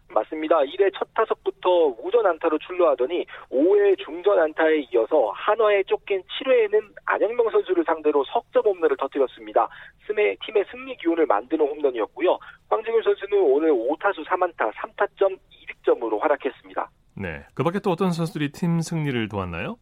맞습니다. 0.10 0.60
1회 0.60 0.92
첫 0.98 1.08
타석부터 1.14 1.96
우전 2.02 2.26
안타로 2.26 2.58
출루하더니 2.60 3.26
5회 3.50 3.98
중전 4.00 4.40
안타에 4.40 4.88
이어서 4.94 5.32
한화에 5.34 5.84
쫓긴 5.84 6.22
7회에는 6.24 6.82
안영명 7.06 7.50
선수를 7.50 7.84
상대로 7.86 8.24
석점 8.26 8.64
홈런을 8.66 8.96
터뜨렸습니다. 8.98 9.68
스메 10.08 10.36
팀의 10.46 10.66
승리 10.72 10.96
기운을 10.98 11.26
만드는 11.26 11.66
홈런이었고요. 11.66 12.38
황재균 12.70 13.04
선수는 13.04 13.42
오늘 13.42 13.72
5타수 13.72 14.26
3안타 14.26 14.72
3타점 14.74 15.38
2득점으로 15.86 16.20
활약했습니다. 16.20 16.90
네. 17.18 17.46
그 17.54 17.64
밖에 17.64 17.80
또 17.80 17.92
어떤 17.92 18.12
선수들이 18.12 18.52
팀 18.52 18.82
승리를 18.82 19.28
도왔나요? 19.30 19.78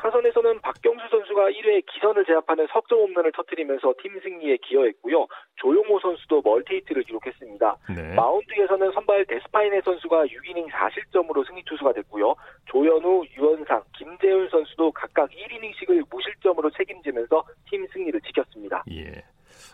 타선에서는 0.00 0.60
박경수 0.60 1.08
선수가 1.10 1.50
1회 1.50 1.84
기선을 1.92 2.24
제압하는 2.24 2.66
석점 2.72 3.00
홈런을 3.00 3.32
터뜨리면서 3.32 3.92
팀 4.02 4.18
승리에 4.20 4.56
기여했고요. 4.62 5.26
조용호 5.56 6.00
선수도 6.00 6.40
멀티히트를 6.42 7.02
기록했습니다. 7.02 7.76
네. 7.94 8.14
마운드에서는 8.14 8.92
선발 8.92 9.26
데스파이네 9.26 9.82
선수가 9.82 10.24
6이닝 10.24 10.70
4실점으로 10.70 11.46
승리 11.46 11.62
투수가 11.64 11.92
됐고요. 11.92 12.34
조현우, 12.66 13.24
유현상, 13.36 13.82
김재훈 13.98 14.48
선수도 14.48 14.90
각각 14.92 15.30
1이닝씩을 15.30 16.06
무실점으로 16.10 16.70
책임지면서 16.70 17.44
팀 17.68 17.86
승리를 17.92 18.18
지켰습니다. 18.22 18.84
예. 18.92 19.22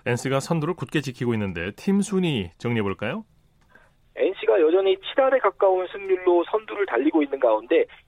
NC가 0.07 0.41
선두를 0.41 0.75
굳게 0.75 1.03
지키고 1.03 1.35
있는데 1.35 1.71
팀 1.77 2.01
순위 2.01 2.51
정리해 2.59 2.83
볼까요? 2.83 3.25
NC가 4.17 4.61
여전히 4.61 4.97
7할에 4.97 5.41
가까운 5.41 5.87
승률로 5.89 6.45
선두를 6.51 6.87
달리고 6.87 7.23
있는 7.23 7.39
가운데 7.39 7.85
2위 7.85 8.06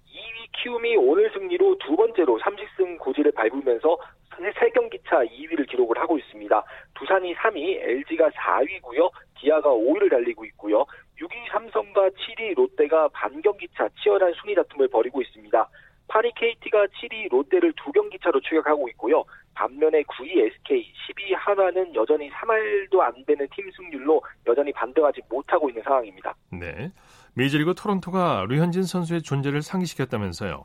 키움이 0.52 0.96
오늘 0.96 1.30
승리로 1.32 1.78
두 1.78 1.96
번째로 1.96 2.38
30승 2.38 2.98
고지를 2.98 3.32
밟으면서 3.32 3.96
3경기 4.30 5.00
차 5.08 5.24
2위를 5.24 5.68
기록을 5.68 5.98
하고 5.98 6.18
있습니다. 6.18 6.64
두산이 6.94 7.34
3위, 7.34 7.80
LG가 7.80 8.30
4위고요. 8.30 9.10
기아가 9.36 9.70
5위를 9.70 10.10
달리고 10.10 10.44
있고요. 10.46 10.84
6위 11.20 11.50
삼성과 11.50 12.10
7위 12.10 12.54
롯데가 12.54 13.08
반경기 13.08 13.68
차 13.76 13.88
치열한 14.00 14.32
순위 14.34 14.54
다툼을 14.54 14.88
벌이고 14.88 15.20
있습니다. 15.22 15.68
8위 16.08 16.32
KT가 16.34 16.86
7위 16.86 17.28
롯데를 17.30 17.72
두 17.76 17.92
경기 17.92 18.18
차로 18.18 18.40
추격하고 18.40 18.88
있고요. 18.90 19.24
반면에 19.54 20.02
9위 20.02 20.38
SK, 20.38 20.92
10위 21.08 21.34
한화는 21.34 21.94
여전히 21.94 22.30
3할도 22.30 23.00
안 23.00 23.12
되는 23.26 23.46
팀 23.54 23.70
승률로 23.72 24.22
여전히 24.46 24.72
반등하지 24.72 25.20
못하고 25.28 25.68
있는 25.68 25.82
상황입니다. 25.82 26.34
네. 26.52 26.90
메이저리그 27.38 27.74
토론토가 27.76 28.46
류현진 28.48 28.82
선수의 28.82 29.22
존재를 29.22 29.62
상기시켰다면서요. 29.62 30.64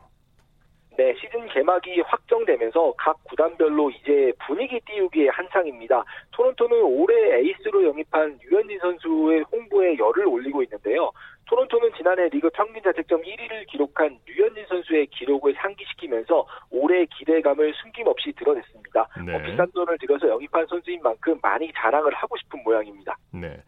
네, 0.98 1.14
시즌 1.20 1.46
개막이 1.46 2.00
확정되면서 2.00 2.94
각 2.98 3.22
구단별로 3.22 3.90
이제 3.90 4.32
분위기 4.44 4.80
띄우기의 4.80 5.28
한창입니다. 5.28 6.02
토론토는 6.32 6.82
올해 6.82 7.38
에이스로 7.38 7.84
영입한 7.84 8.40
유현진 8.42 8.80
선수의 8.80 9.44
홍보에 9.52 9.96
열을 9.96 10.26
올리고 10.26 10.64
있는데요. 10.64 11.12
토론토는 11.46 11.92
지난해 11.96 12.28
리그 12.28 12.50
평균 12.50 12.82
자책점 12.82 13.22
1위를 13.22 13.66
기록한 13.68 14.18
류현진 14.26 14.66
선수의 14.66 15.06
기록을 15.08 15.54
상기시키면서 15.54 16.44
올해의 16.70 17.06
기대감을 17.16 17.72
숨김없이 17.74 18.32
드러냈습니다. 18.32 19.08
네. 19.24 19.34
어, 19.34 19.42
비싼 19.42 19.70
돈을 19.70 19.96
들여서 19.98 20.28
영입한 20.28 20.66
선수인 20.66 21.02
만큼 21.02 21.38
많이 21.40 21.70
자랑을 21.76 22.12
하고 22.14 22.36
싶은 22.36 22.64
모양입니다. 22.64 23.16
네. 23.32 23.62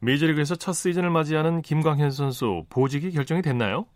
메이저리그에서 0.00 0.54
첫 0.54 0.72
시즌을 0.72 1.10
맞이하는 1.10 1.62
김광현 1.62 2.10
선수 2.10 2.64
보직이 2.70 3.10
결정이 3.10 3.42
됐나요? 3.42 3.86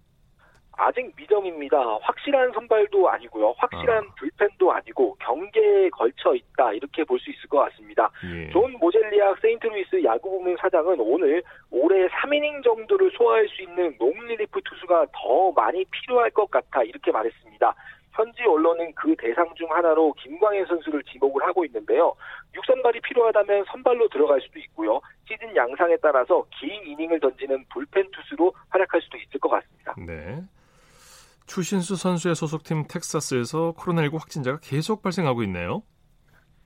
아직 0.74 1.12
미정입니다. 1.16 1.76
확실한 2.02 2.50
선발도 2.52 3.08
아니고요. 3.08 3.54
확실한 3.58 3.98
아. 3.98 4.14
불펜도 4.18 4.72
아니고 4.72 5.14
경계에 5.20 5.90
걸쳐 5.90 6.34
있다 6.34 6.72
이렇게 6.72 7.04
볼 7.04 7.20
수 7.20 7.30
있을 7.30 7.48
것 7.48 7.58
같습니다. 7.58 8.10
예. 8.24 8.50
존 8.50 8.72
모젤리악 8.80 9.38
세인트루이스 9.40 10.02
야구부문 10.02 10.56
사장은 10.58 10.98
오늘 10.98 11.42
올해 11.70 12.08
3이닝 12.08 12.64
정도를 12.64 13.12
소화할 13.16 13.46
수 13.48 13.62
있는 13.62 13.94
롱리리프 14.00 14.60
투수가 14.64 15.06
더 15.12 15.52
많이 15.52 15.84
필요할 15.84 16.30
것 16.30 16.50
같아 16.50 16.82
이렇게 16.82 17.12
말했습니다. 17.12 17.74
현지 18.14 18.42
언론은 18.42 18.92
그 18.94 19.14
대상 19.16 19.54
중 19.54 19.70
하나로 19.70 20.12
김광현 20.14 20.66
선수를 20.66 21.02
지목을 21.04 21.46
하고 21.46 21.64
있는데요. 21.64 22.14
6선발이 22.54 23.02
필요하다면 23.02 23.64
선발로 23.70 24.08
들어갈 24.08 24.40
수도 24.42 24.58
있고요. 24.58 25.00
시즌 25.42 25.54
양상에 25.56 25.96
따라서 26.00 26.44
긴 26.58 26.70
이닝을 26.86 27.18
던지는 27.20 27.64
불펜 27.72 28.08
투수로 28.12 28.54
활약할 28.68 29.00
수도 29.02 29.18
있을 29.18 29.40
것 29.40 29.48
같습니다. 29.48 29.94
네. 29.98 30.42
추신수 31.46 31.96
선수의 31.96 32.36
소속팀 32.36 32.86
텍사스에서 32.88 33.74
코로나19 33.76 34.18
확진자가 34.18 34.60
계속 34.62 35.02
발생하고 35.02 35.42
있네요. 35.44 35.82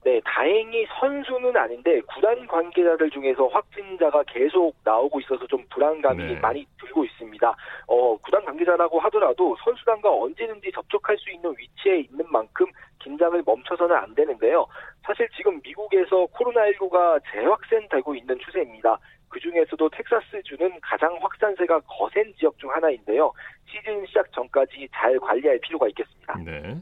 네, 0.06 0.20
다행히 0.25 0.86
선수는 1.00 1.56
아닌데 1.56 2.00
구단 2.02 2.46
관계자들 2.46 3.10
중에서 3.10 3.48
확진자가 3.48 4.22
계속 4.22 4.72
나오고 4.84 5.18
있어서 5.18 5.44
좀 5.48 5.64
불안감이 5.68 6.25
네. 6.25 6.38
많이 6.38 6.64
들고 6.80 7.04
있습니다. 7.04 7.56
어, 7.88 8.16
구단 8.18 8.44
관계자라고 8.44 9.00
하더라도 9.00 9.56
선수단과 9.64 10.08
언제든지 10.08 10.70
접촉할 10.70 11.18
수 11.18 11.28
있는 11.32 11.52
위치에 11.58 11.98
있는 12.02 12.25
만큼 12.30 12.66
긴장을 13.00 13.42
멈춰서는 13.44 13.96
안 13.96 14.14
되는데요. 14.14 14.64
사실 15.02 15.28
지금 15.36 15.60
미국에서 15.64 16.25
코로나19가 16.26 17.20
재확산되고 17.32 18.14
있는 18.14 18.38
추세입니다. 18.38 18.96
그 19.28 19.40
중에서도 19.40 19.88
텍사스주는 19.88 20.78
가장 20.82 21.18
확산세가 21.20 21.80
거센 21.80 22.32
지역 22.38 22.56
중 22.60 22.70
하나인데요. 22.70 23.32
시즌 23.68 24.06
시작 24.06 24.30
전까지 24.30 24.88
잘 24.94 25.18
관리할 25.18 25.58
필요가 25.58 25.88
있겠습니다. 25.88 26.38
네. 26.44 26.76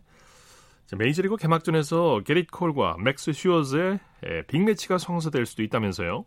자, 0.86 0.96
메이저리그 0.96 1.36
개막전에서 1.36 2.20
게릿 2.26 2.50
콜과 2.50 2.96
맥스 3.02 3.32
슈어저의 3.32 3.98
에, 4.24 4.42
빅매치가 4.42 4.98
성사될 4.98 5.46
수도 5.46 5.62
있다면서요? 5.62 6.26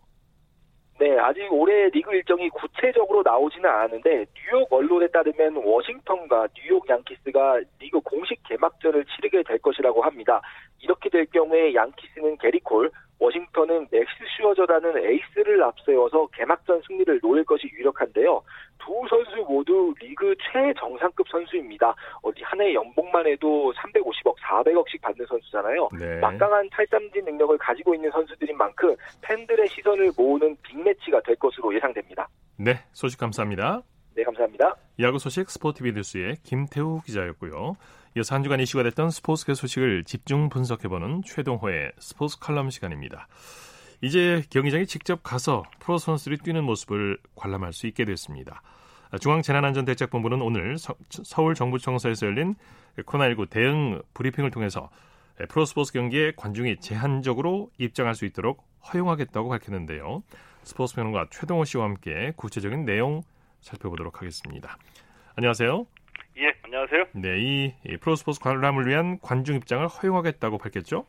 네, 0.99 1.15
아직 1.19 1.47
올해 1.51 1.89
리그 1.89 2.11
일정이 2.11 2.49
구체적으로 2.49 3.21
나오지는 3.23 3.69
않았는데 3.69 4.25
뉴욕 4.33 4.73
언론에 4.73 5.07
따르면 5.09 5.57
워싱턴과 5.57 6.47
뉴욕 6.55 6.89
양키스가 6.89 7.61
리그 7.77 7.99
공식 7.99 8.41
개막전을 8.49 9.05
치르게 9.05 9.43
될 9.43 9.59
것이라고 9.59 10.01
합니다. 10.01 10.41
이렇게 10.79 11.09
될 11.09 11.27
경우에 11.27 11.75
양키스는 11.75 12.37
게릿 12.37 12.66
콜, 12.66 12.89
워싱턴은 13.19 13.87
맥스 13.91 14.11
슈어저라는 14.37 14.97
에이스를 15.03 15.63
앞세워서 15.63 16.27
개막전 16.33 16.81
승리를 16.87 17.19
노릴 17.21 17.43
것이 17.45 17.67
유력한데요. 17.73 18.41
두 18.79 18.93
선수 19.09 19.43
모두 19.49 19.93
리그 19.99 20.35
최정상급 20.51 21.27
선수입니다. 21.29 21.95
어디 22.21 22.41
한 22.43 22.61
해 22.61 22.73
연봉만 22.73 23.27
해도 23.27 23.71
350억, 23.73 24.35
400억씩 24.37 25.01
받는 25.01 25.25
선수잖아요. 25.27 25.89
네. 25.99 26.19
막강한 26.19 26.69
탈삼진 26.71 27.25
능력을 27.25 27.55
가지고 27.57 27.93
있는 27.93 28.09
선수들인 28.11 28.57
만큼 28.57 28.95
팬들의 29.21 29.67
시선을 29.67 30.11
모으는 30.17 30.55
빅매치가 30.63 31.21
될 31.21 31.35
것으로 31.35 31.73
예상됩니다. 31.75 32.27
네, 32.57 32.79
소식 32.93 33.19
감사합니다. 33.19 33.81
네, 34.15 34.23
감사합니다. 34.23 34.75
야구 34.99 35.19
소식 35.19 35.49
스포티비 35.51 35.91
뉴스의 35.91 36.37
김태우 36.43 37.01
기자였고요. 37.05 37.77
이어서 38.17 38.33
한 38.33 38.41
주간 38.41 38.59
이슈가 38.59 38.81
됐던 38.81 39.11
스포츠계 39.11 39.53
소식을 39.53 40.03
집중 40.03 40.49
분석해보는 40.49 41.21
최동호의 41.23 41.91
스포츠 41.99 42.39
칼럼 42.39 42.71
시간입니다. 42.71 43.27
이제 44.01 44.41
경기장에 44.49 44.85
직접 44.85 45.21
가서 45.21 45.63
프로 45.79 45.99
선수들이 45.99 46.39
뛰는 46.39 46.63
모습을 46.63 47.19
관람할 47.35 47.73
수 47.73 47.85
있게 47.85 48.05
됐습니다. 48.05 48.63
중앙재난안전대책본부는 49.21 50.41
오늘 50.41 50.77
서, 50.79 50.95
울 51.43 51.53
정부청사에서 51.53 52.25
열린 52.25 52.55
코로나19 52.97 53.51
대응 53.51 54.01
브리핑을 54.15 54.49
통해서 54.49 54.89
프로스포츠 55.49 55.93
경기에 55.93 56.31
관중이 56.35 56.77
제한적으로 56.79 57.69
입장할 57.77 58.15
수 58.15 58.25
있도록 58.25 58.67
허용하겠다고 58.91 59.47
밝혔는데요. 59.47 60.23
스포츠 60.63 60.95
평론가 60.95 61.27
최동호 61.29 61.65
씨와 61.65 61.83
함께 61.83 62.33
구체적인 62.35 62.83
내용 62.83 63.21
살펴보도록 63.61 64.21
하겠습니다. 64.21 64.77
안녕하세요. 65.35 65.85
예, 66.39 66.53
안녕하세요. 66.61 67.05
네, 67.13 67.37
이, 67.39 67.73
이 67.83 67.97
프로스포츠 67.97 68.39
관람을 68.39 68.87
위한 68.87 69.17
관중 69.21 69.55
입장을 69.55 69.87
허용하겠다고 69.87 70.59
밝혔죠? 70.59 71.05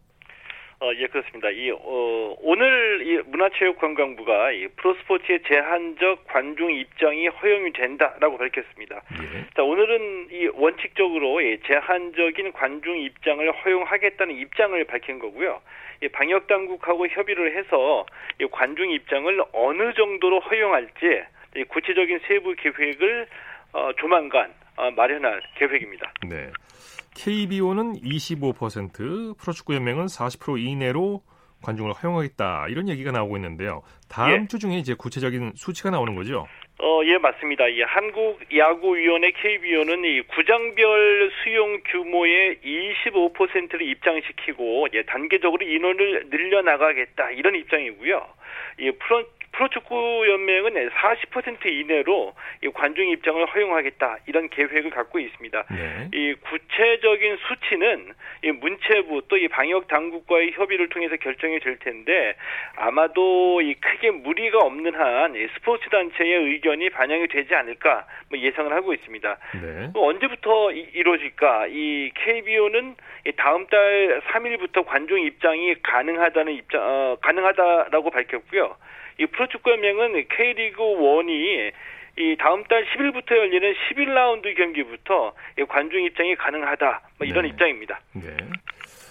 어, 0.81 0.91
예, 0.97 1.07
그렇습니다. 1.09 1.51
이, 1.51 1.71
어, 1.71 2.37
오늘 2.41 3.07
이 3.07 3.19
문화체육관광부가 3.27 4.53
이 4.53 4.69
프로스포츠의 4.69 5.43
제한적 5.47 6.25
관중 6.29 6.73
입장이 6.73 7.27
허용이 7.29 7.73
된다라고 7.73 8.39
밝혔습니다. 8.39 9.03
예. 9.21 9.45
자, 9.55 9.63
오늘은 9.65 10.29
이 10.31 10.49
원칙적으로 10.55 11.43
이 11.43 11.59
제한적인 11.67 12.53
관중 12.53 12.99
입장을 12.99 13.53
허용하겠다는 13.53 14.35
입장을 14.35 14.83
밝힌 14.85 15.19
거고요. 15.19 15.61
이 16.03 16.09
방역 16.09 16.47
당국하고 16.47 17.07
협의를 17.09 17.59
해서 17.59 18.07
이 18.41 18.47
관중 18.51 18.93
입장을 18.93 19.45
어느 19.53 19.93
정도로 19.93 20.41
허용할지 20.41 21.23
이 21.57 21.65
구체적인 21.65 22.21
세부 22.29 22.55
계획을 22.55 23.27
어, 23.73 23.91
조만간 23.99 24.51
어, 24.51 24.58
마련할 24.97 25.41
계획입니다. 25.57 26.13
네. 26.29 26.51
KBO는 27.15 27.95
25%, 28.01 29.37
프로축구연맹은 29.39 30.07
40% 30.07 30.65
이내로 30.65 31.23
관중을 31.63 31.93
허용하겠다 31.93 32.67
이런 32.69 32.89
얘기가 32.89 33.11
나오고 33.11 33.37
있는데요. 33.37 33.83
다음 34.09 34.43
예. 34.43 34.47
주 34.47 34.59
중에 34.59 34.77
이제 34.77 34.95
구체적인 34.95 35.53
수치가 35.57 35.91
나오는 35.91 36.15
거죠. 36.15 36.47
어, 36.81 37.01
예, 37.05 37.19
맞습니다. 37.19 37.67
이 37.67 37.83
한국야구위원회 37.83 39.33
KBO는 39.33 40.05
이 40.05 40.23
구장별 40.23 41.31
수용 41.43 41.81
규모의 41.87 42.59
25%를 42.63 43.83
입장시키고 43.83 44.87
예, 44.95 45.03
단계적으로 45.03 45.67
인원을 45.67 46.29
늘려나가겠다 46.31 47.31
이런 47.33 47.57
입장이고요. 47.57 48.27
이 48.79 48.93
프로 48.93 49.25
프로축구 49.53 50.27
연맹은 50.29 50.91
40% 50.91 51.67
이내로 51.67 52.35
이 52.63 52.69
관중 52.69 53.09
입장을 53.09 53.45
허용하겠다 53.47 54.19
이런 54.27 54.49
계획을 54.51 54.91
갖고 54.91 55.19
있습니다. 55.19 55.65
네. 55.71 56.09
이 56.13 56.35
구체적인 56.35 57.39
수치는 57.49 58.13
이 58.45 58.53
문체부 58.53 59.23
또 59.29 59.39
이 59.39 59.49
방역 59.49 59.87
당국과의 59.89 60.53
협의를 60.53 60.89
통해서 60.89 61.17
결정이 61.17 61.61
될 61.61 61.79
텐데 61.79 62.35
아마도 62.77 63.61
이 63.61 63.75
크게 63.75 64.11
무리가 64.11 64.59
없는 64.59 64.95
한이 64.95 65.47
스포츠 65.55 65.89
단체의 65.89 66.33
의견이 66.33 66.91
반영이 66.91 67.29
되지 67.29 67.55
않을까 67.55 68.07
뭐 68.31 68.39
예상을 68.39 68.73
하고 68.73 68.93
있습니다. 68.93 69.39
네. 69.63 69.91
또 69.95 70.07
언제부터 70.07 70.73
이, 70.73 70.89
이루어질까? 70.95 71.67
이 71.69 72.11
KBO는 72.15 72.97
다음 73.37 73.67
달 73.67 74.21
3일부터 74.27 74.85
관중 74.85 75.21
입장이 75.21 75.77
가능하다는 75.83 76.53
입장 76.55 76.81
어, 76.83 77.17
가능하다라고 77.21 78.11
밝혔고요. 78.11 78.77
이 79.19 79.27
프로축구연맹은 79.27 80.27
K리그 80.29 80.83
1이 80.83 81.73
이 82.19 82.37
다음 82.39 82.65
달 82.65 82.85
10일부터 82.87 83.37
열리는 83.37 83.73
11라운드 83.91 84.57
경기부터 84.57 85.33
이 85.59 85.65
관중 85.69 86.03
입장이 86.05 86.35
가능하다. 86.37 87.01
뭐 87.19 87.27
이런 87.27 87.45
네. 87.45 87.51
입장입니다. 87.51 88.01
네. 88.15 88.37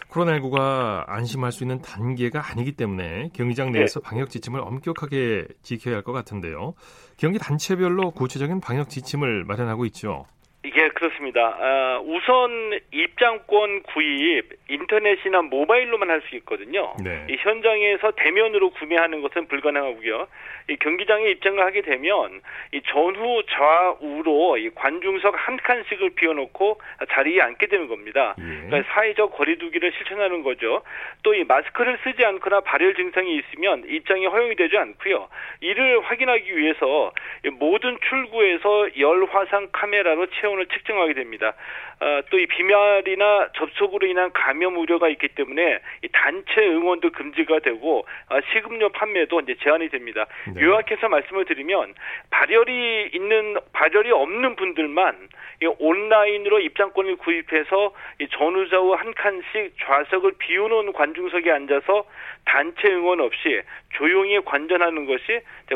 코로나19가 0.09 1.03
안심할 1.07 1.51
수 1.51 1.63
있는 1.63 1.81
단계가 1.81 2.41
아니기 2.51 2.71
때문에 2.73 3.29
경기장 3.33 3.71
내에서 3.71 3.99
방역 3.99 4.29
지침을 4.29 4.59
엄격하게 4.61 5.45
지켜야 5.61 5.95
할 5.95 6.03
것 6.03 6.13
같은데요. 6.13 6.73
경기 7.17 7.39
단체별로 7.39 8.11
구체적인 8.11 8.61
방역 8.61 8.89
지침을 8.89 9.43
마련하고 9.45 9.85
있죠. 9.85 10.25
이게 10.65 10.89
그렇습니다. 10.89 11.55
아, 11.59 12.01
우선 12.03 12.77
입장권 12.91 13.83
구입 13.83 14.49
인터넷이나 14.69 15.41
모바일로만 15.43 16.09
할 16.09 16.17
수 16.27 16.35
있거든요. 16.37 16.93
네. 17.01 17.25
이 17.29 17.37
현장에서 17.37 18.11
대면으로 18.17 18.71
구매하는 18.71 19.21
것은 19.21 19.47
불가능하고요. 19.47 20.27
이 20.69 20.75
경기장에 20.77 21.29
입장을 21.29 21.63
하게 21.63 21.81
되면 21.81 22.41
이 22.73 22.81
전후 22.87 23.41
좌우로 23.49 24.57
이 24.57 24.69
관중석 24.75 25.33
한 25.37 25.55
칸씩을 25.57 26.09
비워놓고 26.15 26.81
자리에 27.11 27.39
앉게 27.39 27.67
되는 27.67 27.87
겁니다. 27.87 28.35
예. 28.39 28.67
그러니까 28.67 28.93
사회적 28.93 29.37
거리두기를 29.37 29.93
실천하는 29.93 30.43
거죠. 30.43 30.81
또 31.23 31.33
이 31.37 31.43
마스크를 31.43 31.99
쓰지 32.03 32.25
않거나 32.25 32.61
발열 32.61 32.95
증상이 32.95 33.37
있으면 33.37 33.83
입장이 33.87 34.25
허용이 34.25 34.55
되지 34.55 34.75
않고요. 34.75 35.29
이를 35.61 36.01
확인하기 36.01 36.57
위해서 36.57 37.11
이 37.45 37.49
모든 37.49 37.97
출구에서 38.09 38.99
열 38.99 39.23
화상 39.25 39.69
카메라로 39.71 40.25
체온을 40.47 40.67
측정하게 40.67 41.13
됩니다. 41.13 41.53
어, 41.99 42.21
또 42.29 42.37
이 42.37 42.45
비말이나 42.45 43.49
접촉으로 43.53 44.05
인한 44.05 44.31
감염 44.31 44.77
우려가 44.77 45.09
있기 45.09 45.29
때문에 45.29 45.79
이 46.03 46.07
단체 46.13 46.61
응원도 46.61 47.11
금지가 47.11 47.59
되고 47.59 48.05
어, 48.29 48.39
식음료 48.53 48.89
판매도 48.89 49.39
이제 49.41 49.55
제한이 49.63 49.89
됩니다. 49.89 50.27
네. 50.55 50.61
요약해서 50.61 51.09
말씀을 51.09 51.45
드리면 51.45 51.95
발열이 52.29 53.09
있는 53.13 53.57
발열이 53.73 54.11
없는 54.11 54.55
분들만 54.55 55.29
이 55.63 55.65
온라인으로 55.79 56.59
입장권을 56.59 57.15
구입해서 57.17 57.93
이 58.19 58.27
전후좌우 58.27 58.93
한 58.93 59.13
칸씩 59.15 59.73
좌석을 59.81 60.33
비우는 60.37 60.93
관중석에 60.93 61.51
앉아서 61.51 62.05
단체 62.45 62.87
응원 62.89 63.19
없이 63.19 63.61
조용히 63.97 64.39
관전하는 64.45 65.05
것이 65.05 65.21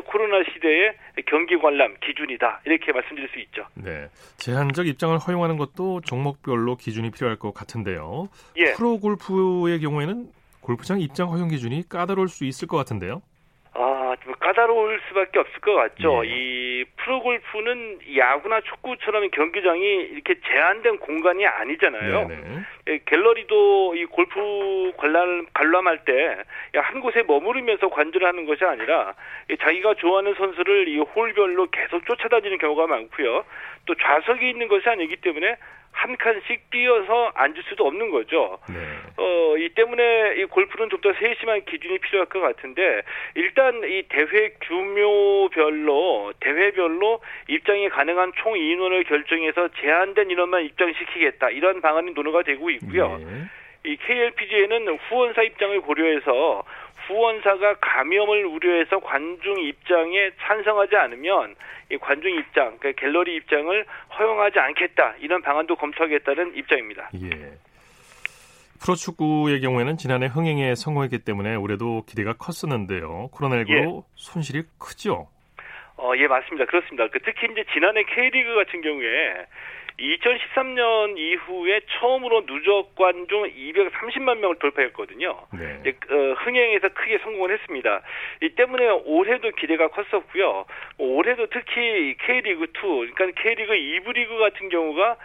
코로나 0.05 0.43
시대의 0.53 0.93
경기 1.25 1.57
관람 1.57 1.95
기준이다 2.01 2.61
이렇게 2.65 2.91
말씀드릴 2.91 3.29
수 3.29 3.39
있죠. 3.39 3.65
네. 3.73 4.07
제한적 4.37 4.87
입장을 4.87 5.17
허용하는 5.17 5.57
것도 5.57 6.01
종목별로 6.01 6.75
기준이 6.75 7.11
필요할 7.11 7.37
것 7.37 7.53
같은데요. 7.53 8.29
예. 8.57 8.73
프로 8.73 8.99
골프의 8.99 9.79
경우에는 9.79 10.27
골프장 10.61 11.01
입장 11.01 11.29
허용 11.31 11.49
기준이 11.49 11.89
까다로울 11.89 12.27
수 12.29 12.45
있을 12.45 12.67
것 12.67 12.77
같은데요. 12.77 13.21
아, 14.41 14.45
까다로울 14.45 14.99
수밖에 15.07 15.39
없을 15.39 15.61
것 15.61 15.75
같죠. 15.75 16.25
예. 16.25 16.29
이 16.29 16.85
프로골프는 16.97 17.99
야구나 18.17 18.59
축구처럼 18.61 19.29
경기장이 19.31 19.81
이렇게 19.83 20.35
제한된 20.47 20.97
공간이 20.97 21.45
아니잖아요. 21.45 22.27
네네. 22.27 22.59
예, 22.87 22.99
갤러리도 23.05 23.95
이 23.95 24.05
골프 24.05 24.91
관람, 24.97 25.45
관람할 25.53 26.05
때 26.05 26.37
한 26.79 27.01
곳에 27.01 27.23
머무르면서 27.23 27.89
관전을 27.89 28.27
하는 28.27 28.45
것이 28.45 28.63
아니라 28.63 29.13
이 29.49 29.57
자기가 29.57 29.95
좋아하는 29.95 30.33
선수를 30.35 30.87
이 30.87 30.97
홀별로 30.99 31.67
계속 31.69 32.05
쫓아다니는 32.05 32.57
경우가 32.57 32.87
많고요. 32.87 33.43
또 33.85 33.95
좌석이 33.95 34.49
있는 34.49 34.67
것이 34.67 34.87
아니기 34.89 35.17
때문에 35.17 35.55
한 35.93 36.15
칸씩 36.15 36.69
뛰어서 36.71 37.31
앉을 37.35 37.63
수도 37.67 37.85
없는 37.85 38.11
거죠. 38.11 38.59
네. 38.69 38.75
어, 39.17 39.57
이 39.57 39.69
때문에 39.69 40.35
이 40.37 40.45
골프는 40.45 40.89
좀 40.89 41.01
더 41.01 41.11
세심한 41.13 41.65
기준이 41.65 41.97
필요할 41.99 42.27
것 42.27 42.39
같은데 42.39 43.01
일단 43.35 43.83
이 43.83 44.03
대회 44.07 44.53
규모별로 44.61 46.31
대회별로 46.39 47.21
입장이 47.47 47.89
가능한 47.89 48.33
총 48.37 48.57
인원을 48.57 49.03
결정해서 49.03 49.67
제한된 49.81 50.29
인원만 50.29 50.63
입장시키겠다 50.65 51.49
이런 51.49 51.81
방안이 51.81 52.11
논의가 52.11 52.43
되고 52.43 52.69
있고요. 52.69 53.19
예. 53.19 53.89
이 53.89 53.97
KLPGA는 53.97 54.87
후원사 55.09 55.41
입장을 55.41 55.81
고려해서 55.81 56.63
후원사가 57.11 57.75
감염을 57.81 58.45
우려해서 58.45 58.99
관중 58.99 59.59
입장에 59.59 60.31
찬성하지 60.39 60.95
않으면 60.95 61.55
이 61.91 61.97
관중 61.97 62.31
입장, 62.35 62.77
그러니까 62.79 63.01
갤러리 63.01 63.35
입장을 63.35 63.85
허용하지 64.17 64.59
않겠다 64.59 65.15
이런 65.19 65.41
방안도 65.41 65.75
검토하겠다는 65.75 66.55
입장입니다. 66.55 67.09
예. 67.21 67.51
프로축구의 68.81 69.61
경우에는 69.61 69.97
지난해 69.97 70.25
흥행에 70.25 70.73
성공했기 70.73 71.19
때문에 71.19 71.55
올해도 71.55 72.03
기대가 72.07 72.33
컸었는데요. 72.33 73.29
코로나19로 73.33 74.03
손실이 74.15 74.63
크죠. 74.79 75.27
어, 75.97 76.13
예, 76.17 76.25
맞습니다. 76.25 76.65
그렇습니다. 76.65 77.07
그 77.09 77.19
특히 77.19 77.47
이제 77.51 77.63
지난해 77.73 78.03
K리그 78.03 78.55
같은 78.55 78.81
경우에 78.81 79.45
2013년 79.99 81.17
이후에 81.17 81.81
처음으로 81.99 82.45
누적 82.45 82.95
관중 82.95 83.43
230만 83.43 84.39
명을 84.39 84.57
돌파했거든요. 84.59 85.37
네. 85.53 85.77
이제, 85.81 85.97
어, 86.09 86.33
흥행에서 86.39 86.89
크게 86.89 87.19
성공을 87.19 87.51
했습니다. 87.53 88.01
이 88.41 88.49
때문에 88.49 88.87
올해도 89.05 89.51
기대가 89.51 89.89
컸었고요. 89.89 90.65
올해도 90.97 91.47
특히 91.47 92.15
K리그 92.25 92.65
2, 92.65 93.13
그러니까 93.13 93.41
K리그 93.41 93.73
2부 93.73 94.13
리그 94.13 94.37
같은 94.37 94.69
경우가 94.69 95.17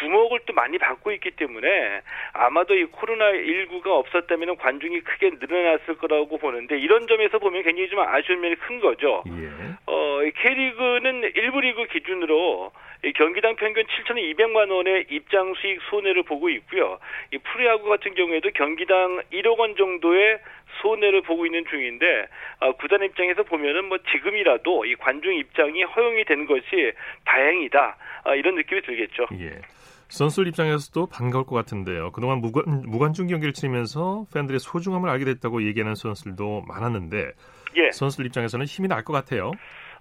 주목을 0.00 0.40
또 0.46 0.52
많이 0.52 0.78
받고 0.78 1.12
있기 1.12 1.32
때문에 1.32 2.02
아마도 2.32 2.74
이 2.74 2.84
코로나 2.84 3.32
19가 3.32 3.88
없었다면 3.88 4.56
관중이 4.56 5.00
크게 5.00 5.32
늘어났을 5.40 5.98
거라고 5.98 6.38
보는데 6.38 6.78
이런 6.78 7.06
점에서 7.06 7.38
보면 7.38 7.62
굉장히 7.62 7.88
좀 7.88 8.00
아쉬운 8.00 8.40
면이 8.40 8.56
큰 8.56 8.80
거죠. 8.80 9.24
예. 9.28 9.72
어, 9.86 10.22
이 10.22 10.30
K리그는 10.32 11.32
1부 11.32 11.60
리그 11.60 11.86
기준으로 11.86 12.72
이 13.04 13.12
경기당 13.14 13.56
평균 13.56 13.84
7,200만 14.12 14.70
원의 14.70 15.06
입장 15.10 15.54
수익 15.60 15.80
손해를 15.90 16.22
보고 16.24 16.48
있고요. 16.50 16.98
이 17.32 17.38
프로야구 17.38 17.88
같은 17.88 18.14
경우에도 18.14 18.50
경기당 18.54 19.22
1억 19.32 19.58
원 19.58 19.76
정도의 19.76 20.38
손해를 20.80 21.22
보고 21.22 21.46
있는 21.46 21.64
중인데 21.68 22.26
어, 22.60 22.72
구단 22.76 23.02
입장에서 23.02 23.42
보면은 23.42 23.86
뭐 23.86 23.98
지금이라도 24.10 24.84
이 24.86 24.94
관중 24.96 25.34
입장이 25.36 25.82
허용이 25.82 26.24
되는 26.24 26.46
것이 26.46 26.92
다행이다 27.24 27.96
아, 28.24 28.34
이런 28.34 28.54
느낌이 28.56 28.82
들겠죠. 28.82 29.26
예. 29.40 29.60
선수들 30.08 30.48
입장에서도 30.48 31.06
반가울 31.06 31.46
것 31.46 31.54
같은데요. 31.56 32.12
그동안 32.12 32.40
무관, 32.40 32.64
무관중 32.84 33.28
경기를 33.28 33.54
치르면서 33.54 34.26
팬들의 34.34 34.60
소중함을 34.60 35.08
알게 35.08 35.24
됐다고 35.24 35.62
얘기하는 35.64 35.94
선수들도 35.94 36.64
많았는데 36.68 37.30
예. 37.76 37.90
선수들 37.92 38.26
입장에서는 38.26 38.66
힘이 38.66 38.88
날 38.88 39.04
것 39.04 39.12
같아요. 39.14 39.52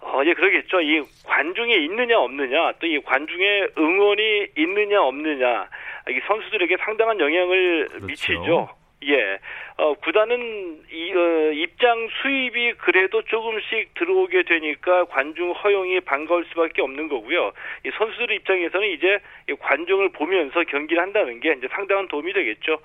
어, 0.02 0.22
예, 0.26 0.34
그러겠죠. 0.34 0.82
이 0.82 1.02
관중이 1.26 1.74
있느냐 1.86 2.20
없느냐, 2.20 2.74
또 2.80 2.88
이 2.88 3.00
관중의 3.00 3.72
응원이 3.78 4.48
있느냐 4.58 5.02
없느냐, 5.02 5.68
이 6.10 6.20
선수들에게 6.28 6.78
상당한 6.78 7.20
영향을 7.20 7.88
그렇죠. 7.88 8.06
미치죠. 8.06 8.70
예, 9.04 9.40
어, 9.78 9.96
구단은 9.96 10.84
이, 10.92 11.12
어, 11.16 11.52
입장 11.54 12.08
수입이 12.22 12.74
그래도 12.74 13.24
조금씩 13.24 13.96
들어오게 13.96 14.44
되니까 14.44 15.06
관중 15.06 15.52
허용이 15.54 16.02
반가울 16.02 16.46
수밖에 16.46 16.84
없는 16.84 17.08
거고요. 17.08 17.52
이 17.86 17.90
선수들 17.98 18.32
입장에서는 18.32 18.88
이제 18.90 19.20
이 19.50 19.54
관중을 19.54 20.10
보면서 20.10 20.64
경기를 20.66 21.02
한다는 21.02 21.40
게 21.40 21.52
이제 21.54 21.68
상당한 21.72 22.08
도움이 22.10 22.32
되겠죠. 22.34 22.80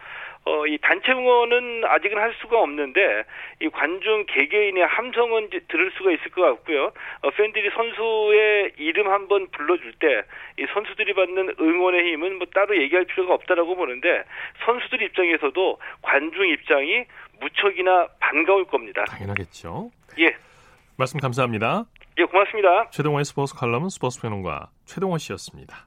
어, 0.46 0.66
이 0.66 0.78
단체 0.78 1.10
응원은 1.12 1.84
아직은 1.84 2.16
할 2.18 2.32
수가 2.40 2.60
없는데 2.60 3.24
이 3.60 3.68
관중 3.68 4.26
개개인의 4.28 4.86
함성은 4.86 5.50
들을 5.68 5.90
수가 5.98 6.12
있을 6.12 6.30
것 6.30 6.42
같고요. 6.42 6.92
어, 7.22 7.30
팬들이 7.30 7.68
선수의 7.70 8.72
이름 8.78 9.08
한번 9.10 9.48
불러줄 9.50 9.92
때 9.98 10.06
이 10.58 10.64
선수들이 10.72 11.12
받는 11.12 11.56
응원의 11.60 12.12
힘은 12.12 12.38
뭐 12.38 12.46
따로 12.54 12.76
얘기할 12.80 13.04
필요가 13.04 13.34
없다라고 13.34 13.76
보는데 13.76 14.24
선수들 14.64 15.02
입장에서도 15.02 15.78
관중 16.00 16.48
입장이 16.48 17.04
무척이나 17.40 18.08
반가울 18.20 18.64
겁니다. 18.66 19.04
당연하겠죠. 19.04 19.90
예, 20.18 20.34
말씀 20.96 21.20
감사합니다. 21.20 21.84
예, 22.18 22.24
고맙습니다. 22.24 22.88
최동원의 22.90 23.26
스포츠 23.26 23.54
칼럼은 23.54 23.90
스포츠 23.90 24.20
평론가 24.22 24.70
최동원 24.86 25.18
씨였습니다. 25.18 25.86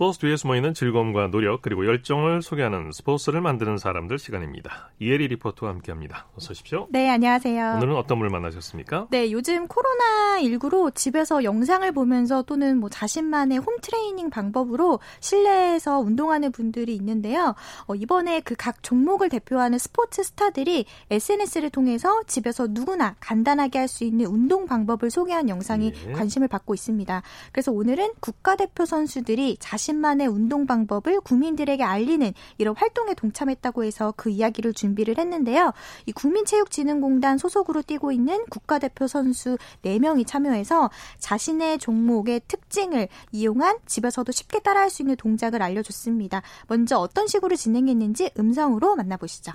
스포츠 0.00 0.20
뒤에 0.20 0.36
숨어있는 0.38 0.72
즐거움과 0.72 1.26
노력 1.30 1.60
그리고 1.60 1.84
열정을 1.84 2.40
소개하는 2.40 2.90
스포츠를 2.90 3.42
만드는 3.42 3.76
사람들 3.76 4.18
시간입니다. 4.18 4.92
이혜리 4.98 5.28
리포터와 5.28 5.72
함께합니다. 5.72 6.26
어서 6.34 6.52
오십시오. 6.52 6.86
네, 6.88 7.10
안녕하세요. 7.10 7.74
오늘은 7.76 7.94
어떤 7.96 8.16
분을 8.16 8.30
만나셨습니까? 8.30 9.08
네, 9.10 9.30
요즘 9.30 9.68
코로나19로 9.68 10.94
집에서 10.94 11.44
영상을 11.44 11.92
보면서 11.92 12.40
또는 12.44 12.78
뭐 12.78 12.88
자신만의 12.88 13.58
홈 13.58 13.76
트레이닝 13.82 14.30
방법으로 14.30 15.00
실내에서 15.20 15.98
운동하는 15.98 16.50
분들이 16.50 16.94
있는데요. 16.94 17.54
어, 17.86 17.94
이번에 17.94 18.40
그 18.40 18.54
각 18.56 18.82
종목을 18.82 19.28
대표하는 19.28 19.76
스포츠 19.76 20.22
스타들이 20.22 20.86
SNS를 21.10 21.68
통해서 21.68 22.22
집에서 22.26 22.66
누구나 22.70 23.16
간단하게 23.20 23.78
할 23.80 23.86
수 23.90 24.04
있는 24.04 24.24
운동 24.26 24.64
방법을 24.64 25.10
소개한 25.10 25.50
영상이 25.50 25.92
예. 26.06 26.12
관심을 26.12 26.48
받고 26.48 26.72
있습니다. 26.72 27.22
그래서 27.52 27.70
오늘은 27.72 28.12
국가대표 28.20 28.86
선수들이 28.86 29.56
자신 29.58 29.89
만의 29.96 30.26
운동 30.26 30.66
방법을 30.66 31.20
국민들에게 31.20 31.82
알리는 31.82 32.32
이런 32.58 32.76
활동에 32.76 33.14
동참했다고 33.14 33.84
해서 33.84 34.12
그 34.16 34.30
이야기를 34.30 34.74
준비를 34.74 35.18
했는데요. 35.18 35.72
이 36.06 36.12
국민체육진흥공단 36.12 37.38
소속으로 37.38 37.82
뛰고 37.82 38.12
있는 38.12 38.44
국가대표 38.50 39.06
선수 39.06 39.58
4명이 39.84 40.26
참여해서 40.26 40.90
자신의 41.18 41.78
종목의 41.78 42.42
특징을 42.48 43.08
이용한 43.32 43.78
집에서도 43.86 44.30
쉽게 44.30 44.60
따라할 44.60 44.90
수 44.90 45.02
있는 45.02 45.16
동작을 45.16 45.62
알려줬습니다. 45.62 46.42
먼저 46.66 46.98
어떤 46.98 47.26
식으로 47.26 47.56
진행했는지 47.56 48.30
음성으로 48.38 48.96
만나보시죠. 48.96 49.52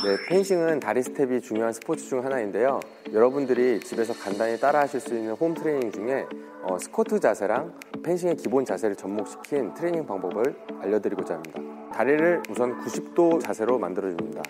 네, 0.00 0.16
펜싱은 0.26 0.80
다리 0.80 1.02
스텝이 1.02 1.42
중요한 1.42 1.72
스포츠 1.72 2.08
중 2.08 2.24
하나인데요. 2.24 2.80
여러분들이 3.12 3.78
집에서 3.80 4.14
간단히 4.14 4.58
따라하실 4.58 4.98
수 4.98 5.14
있는 5.14 5.34
홈 5.34 5.52
트레이닝 5.54 5.92
중에 5.92 6.26
어, 6.62 6.78
스쿼트 6.78 7.20
자세랑 7.20 7.72
펜싱의 8.02 8.36
기본 8.36 8.64
자세를 8.64 8.96
접목시킨 8.96 9.74
트레이닝 9.74 10.06
방법을 10.06 10.56
알려드리고자 10.80 11.34
합니다. 11.34 11.60
다리를 11.92 12.42
우선 12.48 12.80
90도 12.80 13.40
자세로 13.40 13.78
만들어줍니다. 13.78 14.42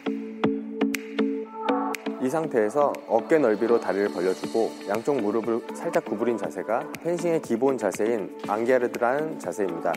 이 2.22 2.30
상태에서 2.30 2.92
어깨 3.08 3.36
넓이로 3.38 3.80
다리를 3.80 4.10
벌려주고 4.10 4.70
양쪽 4.88 5.16
무릎을 5.16 5.60
살짝 5.74 6.04
구부린 6.04 6.38
자세가 6.38 6.92
펜싱의 7.02 7.42
기본 7.42 7.76
자세인 7.76 8.38
앙게르드라는 8.46 9.40
자세입니다. 9.40 9.92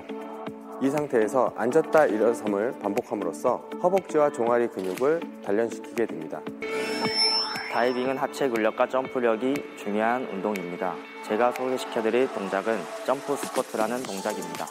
이 0.81 0.89
상태에서 0.89 1.53
앉았다 1.55 2.07
일어섬을 2.07 2.79
반복함으로써 2.79 3.57
허벅지와 3.81 4.31
종아리 4.31 4.67
근육을 4.67 5.21
단련시키게 5.43 6.05
됩니다. 6.05 6.41
다이빙은 7.71 8.17
하체 8.17 8.49
근력과 8.49 8.87
점프력이 8.89 9.53
중요한 9.77 10.23
운동입니다. 10.25 10.95
제가 11.25 11.51
소개시켜드릴 11.53 12.31
동작은 12.33 12.77
점프 13.05 13.35
스쿼트라는 13.35 14.03
동작입니다. 14.03 14.65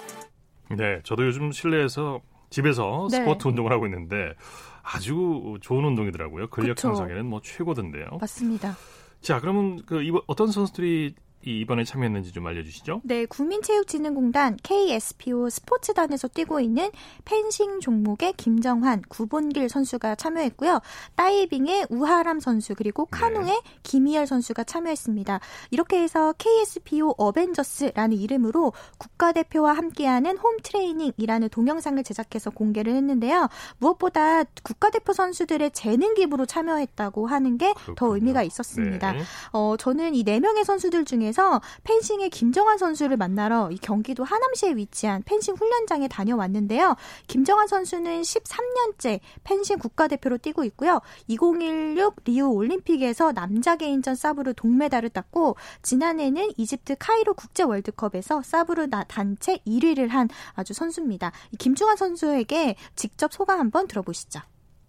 네, 0.76 1.00
저도 1.04 1.26
요즘 1.26 1.52
실내에서 1.52 2.20
집에서 2.50 3.08
네. 3.10 3.18
스쿼트 3.18 3.48
운동을 3.48 3.72
하고 3.72 3.86
있는데 3.86 4.34
아주 4.82 5.56
좋은 5.60 5.84
운동이더라고요. 5.84 6.48
근력 6.48 6.76
그쵸. 6.76 6.88
향상에는 6.88 7.26
뭐 7.26 7.40
최고던데요. 7.42 8.18
맞습니다. 8.20 8.76
자, 9.20 9.40
그러면 9.40 9.82
그 9.86 10.02
이번 10.02 10.20
어떤 10.26 10.48
선수들이 10.48 11.14
이 11.46 11.60
이번에 11.60 11.84
참여했는지 11.84 12.32
좀 12.32 12.46
알려주시죠. 12.46 13.02
네, 13.04 13.26
국민체육진흥공단 13.26 14.56
KSPO 14.62 15.48
스포츠단에서 15.50 16.28
뛰고 16.28 16.60
있는 16.60 16.90
펜싱 17.24 17.80
종목의 17.80 18.32
김정환, 18.36 19.02
구본길 19.08 19.68
선수가 19.68 20.16
참여했고요. 20.16 20.80
다이빙의 21.16 21.86
우하람 21.90 22.40
선수 22.40 22.74
그리고 22.74 23.04
카누의 23.06 23.60
김희열 23.82 24.26
선수가 24.26 24.64
참여했습니다. 24.64 25.40
이렇게 25.70 26.02
해서 26.02 26.32
KSPO 26.38 27.14
어벤져스라는 27.16 28.16
이름으로 28.16 28.72
국가대표와 28.98 29.74
함께하는 29.74 30.36
홈 30.38 30.56
트레이닝이라는 30.62 31.48
동영상을 31.50 32.02
제작해서 32.02 32.50
공개를 32.50 32.94
했는데요. 32.94 33.48
무엇보다 33.78 34.44
국가대표 34.62 35.12
선수들의 35.12 35.70
재능 35.72 36.14
기부로 36.14 36.46
참여했다고 36.46 37.26
하는 37.26 37.58
게 37.58 37.72
더. 37.96 38.14
의미가 38.14 38.42
있었습니다. 38.44 39.12
네. 39.12 39.20
어, 39.52 39.76
저는 39.78 40.14
이 40.14 40.24
네 40.24 40.40
명의 40.40 40.64
선수들 40.64 41.04
중에 41.04 41.32
서 41.34 41.60
펜싱의 41.82 42.30
김정환 42.30 42.78
선수를 42.78 43.16
만나러 43.16 43.68
이 43.72 43.76
경기도 43.78 44.22
하남시에 44.22 44.76
위치한 44.76 45.22
펜싱 45.24 45.56
훈련장에 45.56 46.06
다녀왔는데요. 46.06 46.94
김정환 47.26 47.66
선수는 47.66 48.22
13년째 48.22 49.18
펜싱 49.42 49.78
국가대표로 49.78 50.38
뛰고 50.38 50.62
있고요. 50.64 51.00
2016 51.26 52.14
리우 52.24 52.48
올림픽에서 52.52 53.32
남자 53.32 53.74
개인전 53.74 54.14
사브르 54.14 54.54
동메달을 54.54 55.10
땄고 55.10 55.56
지난해는 55.82 56.52
이집트 56.56 56.96
카이로 57.00 57.34
국제 57.34 57.64
월드컵에서 57.64 58.42
사브르 58.42 58.86
나- 58.88 59.02
단체 59.04 59.56
1위를 59.66 60.08
한 60.10 60.28
아주 60.54 60.72
선수입니다. 60.72 61.32
이 61.50 61.56
김중환 61.56 61.96
선수에게 61.96 62.76
직접 62.94 63.32
소감 63.32 63.58
한번 63.58 63.88
들어보시죠. 63.88 64.40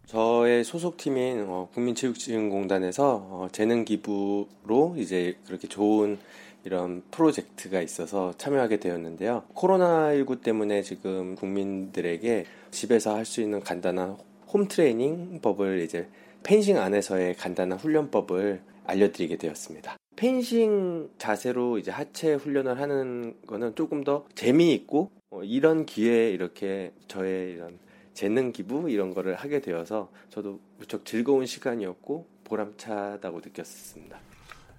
저의 0.08 0.64
소속팀인 0.64 1.46
어, 1.48 1.68
국민체육진흥공단에서 1.74 3.28
어, 3.30 3.48
재능 3.52 3.86
기부로 3.86 4.96
이제 4.98 5.36
그렇게 5.48 5.68
좋은 5.68 6.20
이런 6.64 7.04
프로젝트가 7.12 7.82
있어서 7.82 8.34
참여하게 8.38 8.80
되었는데요. 8.80 9.44
코로나19 9.56 10.42
때문에 10.42 10.82
지금 10.84 11.36
국민들에게 11.36 12.46
집에서 12.72 13.16
할 13.16 13.26
수 13.26 13.42
있는 13.42 13.60
간단한 13.62 14.18
홈 14.48 14.68
트레이닝 14.68 15.42
법을 15.42 15.82
이제 15.82 16.08
펜싱 16.44 16.78
안에서의 16.78 17.36
간단한 17.36 17.80
훈련법을 17.80 18.62
알려드리게 18.86 19.38
되었습니다. 19.38 19.98
펜싱 20.16 21.10
자세로 21.18 21.80
이제 21.80 21.92
하체 21.92 22.36
훈련을 22.36 22.80
하는 22.80 23.36
거는 23.48 23.76
조금 23.76 24.04
더 24.04 24.26
재미있고 24.36 25.10
어, 25.32 25.44
이런 25.44 25.86
기회에 25.86 26.30
이렇게 26.30 26.92
저의 27.08 27.54
이런 27.54 27.78
재능 28.16 28.52
기부 28.52 28.90
이런 28.90 29.14
거를 29.14 29.36
하게 29.36 29.60
되어서 29.60 30.10
저도 30.30 30.60
무척 30.80 31.06
즐거운 31.06 31.46
시간이었고 31.46 32.28
보람차다고 32.46 33.42
느꼈습니다. 33.44 34.18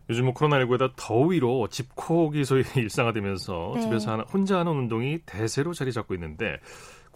요즘 0.09 0.25
뭐 0.25 0.35
코로나19에다 0.35 0.93
더위로 0.97 1.69
집콕이 1.69 2.45
소위 2.45 2.63
일상화되면서 2.77 3.73
네. 3.75 3.81
집에서 3.83 4.13
하나, 4.13 4.23
혼자 4.25 4.59
하는 4.59 4.73
운동이 4.73 5.19
대세로 5.27 5.75
자리 5.75 5.93
잡고 5.93 6.15
있는데 6.15 6.59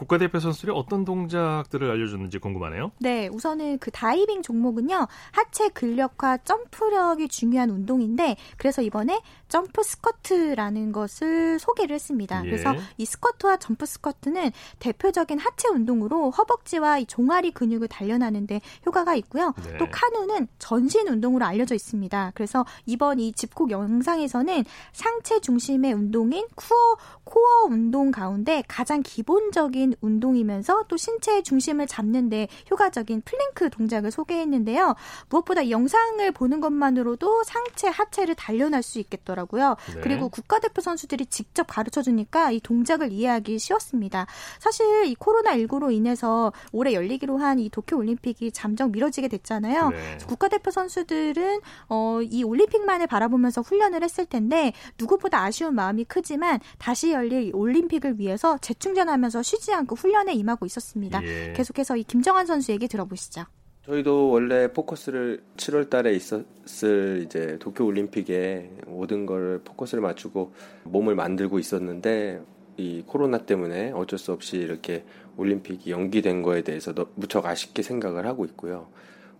국가대표 0.00 0.40
선수들이 0.40 0.72
어떤 0.74 1.04
동작들을 1.04 1.90
알려줬는지 1.90 2.38
궁금하네요. 2.38 2.90
네, 3.00 3.28
우선은 3.28 3.78
그 3.80 3.90
다이빙 3.90 4.40
종목은요, 4.40 5.06
하체 5.32 5.68
근력과 5.68 6.38
점프력이 6.38 7.28
중요한 7.28 7.68
운동인데, 7.68 8.36
그래서 8.56 8.80
이번에 8.80 9.20
점프 9.48 9.82
스쿼트라는 9.82 10.92
것을 10.92 11.58
소개를 11.58 11.94
했습니다. 11.96 12.40
예. 12.46 12.48
그래서 12.48 12.74
이 12.96 13.04
스쿼트와 13.04 13.58
점프 13.58 13.84
스쿼트는 13.84 14.52
대표적인 14.78 15.38
하체 15.38 15.68
운동으로 15.68 16.30
허벅지와 16.30 16.98
이 16.98 17.04
종아리 17.04 17.50
근육을 17.50 17.88
단련하는데 17.88 18.60
효과가 18.86 19.16
있고요. 19.16 19.52
네. 19.64 19.76
또 19.76 19.86
카누는 19.90 20.48
전신 20.58 21.08
운동으로 21.08 21.44
알려져 21.44 21.74
있습니다. 21.74 22.32
그래서 22.34 22.64
이번 22.86 23.18
이 23.18 23.32
집콕 23.32 23.70
영상에서는 23.70 24.64
상체 24.92 25.40
중심의 25.40 25.92
운동인 25.92 26.46
쿠어, 26.54 26.96
코어 27.24 27.64
운동 27.68 28.10
가운데 28.10 28.62
가장 28.66 29.02
기본적인 29.02 29.89
운동이면서 30.00 30.84
또 30.88 30.96
신체의 30.96 31.42
중심을 31.44 31.86
잡는데 31.86 32.48
효과적인 32.70 33.22
플랭크 33.24 33.70
동작을 33.70 34.10
소개했는데요. 34.10 34.94
무엇보다 35.28 35.62
이 35.62 35.70
영상을 35.70 36.30
보는 36.32 36.60
것만으로도 36.60 37.44
상체, 37.44 37.88
하체를 37.88 38.34
단련할 38.34 38.82
수 38.82 38.98
있겠더라고요. 38.98 39.76
네. 39.94 40.00
그리고 40.00 40.28
국가대표 40.28 40.80
선수들이 40.80 41.26
직접 41.26 41.64
가르쳐 41.64 42.02
주니까 42.02 42.50
이 42.50 42.60
동작을 42.60 43.12
이해하기 43.12 43.58
쉬웠습니다. 43.58 44.26
사실 44.58 45.04
이 45.04 45.14
코로나19로 45.14 45.92
인해서 45.92 46.52
올해 46.72 46.94
열리기로 46.94 47.38
한 47.38 47.60
이 47.60 47.68
도쿄 47.68 47.96
올림픽이 47.96 48.52
잠정 48.52 48.90
미뤄지게 48.90 49.28
됐잖아요. 49.28 49.90
네. 49.90 50.18
국가대표 50.26 50.70
선수들은 50.70 51.60
어, 51.88 52.20
이 52.22 52.42
올림픽만을 52.42 53.06
바라보면서 53.06 53.60
훈련을 53.60 54.02
했을 54.02 54.24
텐데 54.26 54.72
누구보다 54.98 55.42
아쉬운 55.42 55.74
마음이 55.74 56.04
크지만 56.04 56.60
다시 56.78 57.12
열릴 57.12 57.48
이 57.48 57.50
올림픽을 57.52 58.18
위해서 58.18 58.58
재충전하면서 58.58 59.42
쉬지 59.42 59.72
않고 59.72 59.79
훈련에 59.88 60.32
임하고 60.34 60.66
있었습니다. 60.66 61.22
예. 61.24 61.52
계속해서 61.56 61.96
이 61.96 62.04
김정환 62.04 62.46
선수 62.46 62.72
얘기 62.72 62.88
들어보시죠. 62.88 63.44
저희도 63.86 64.28
원래 64.30 64.70
포커스를 64.72 65.42
7월 65.56 65.88
달에 65.90 66.12
있었을 66.14 67.22
이제 67.24 67.56
도쿄 67.60 67.84
올림픽에 67.86 68.70
모든 68.86 69.26
걸 69.26 69.60
포커스를 69.64 70.02
맞추고 70.02 70.52
몸을 70.84 71.14
만들고 71.14 71.58
있었는데 71.58 72.42
이 72.76 73.02
코로나 73.06 73.38
때문에 73.38 73.90
어쩔 73.92 74.18
수 74.18 74.32
없이 74.32 74.58
이렇게 74.58 75.04
올림픽이 75.36 75.90
연기된 75.90 76.42
거에 76.42 76.62
대해서 76.62 76.94
너- 76.94 77.06
무척 77.14 77.46
아쉽게 77.46 77.82
생각을 77.82 78.26
하고 78.26 78.44
있고요. 78.44 78.88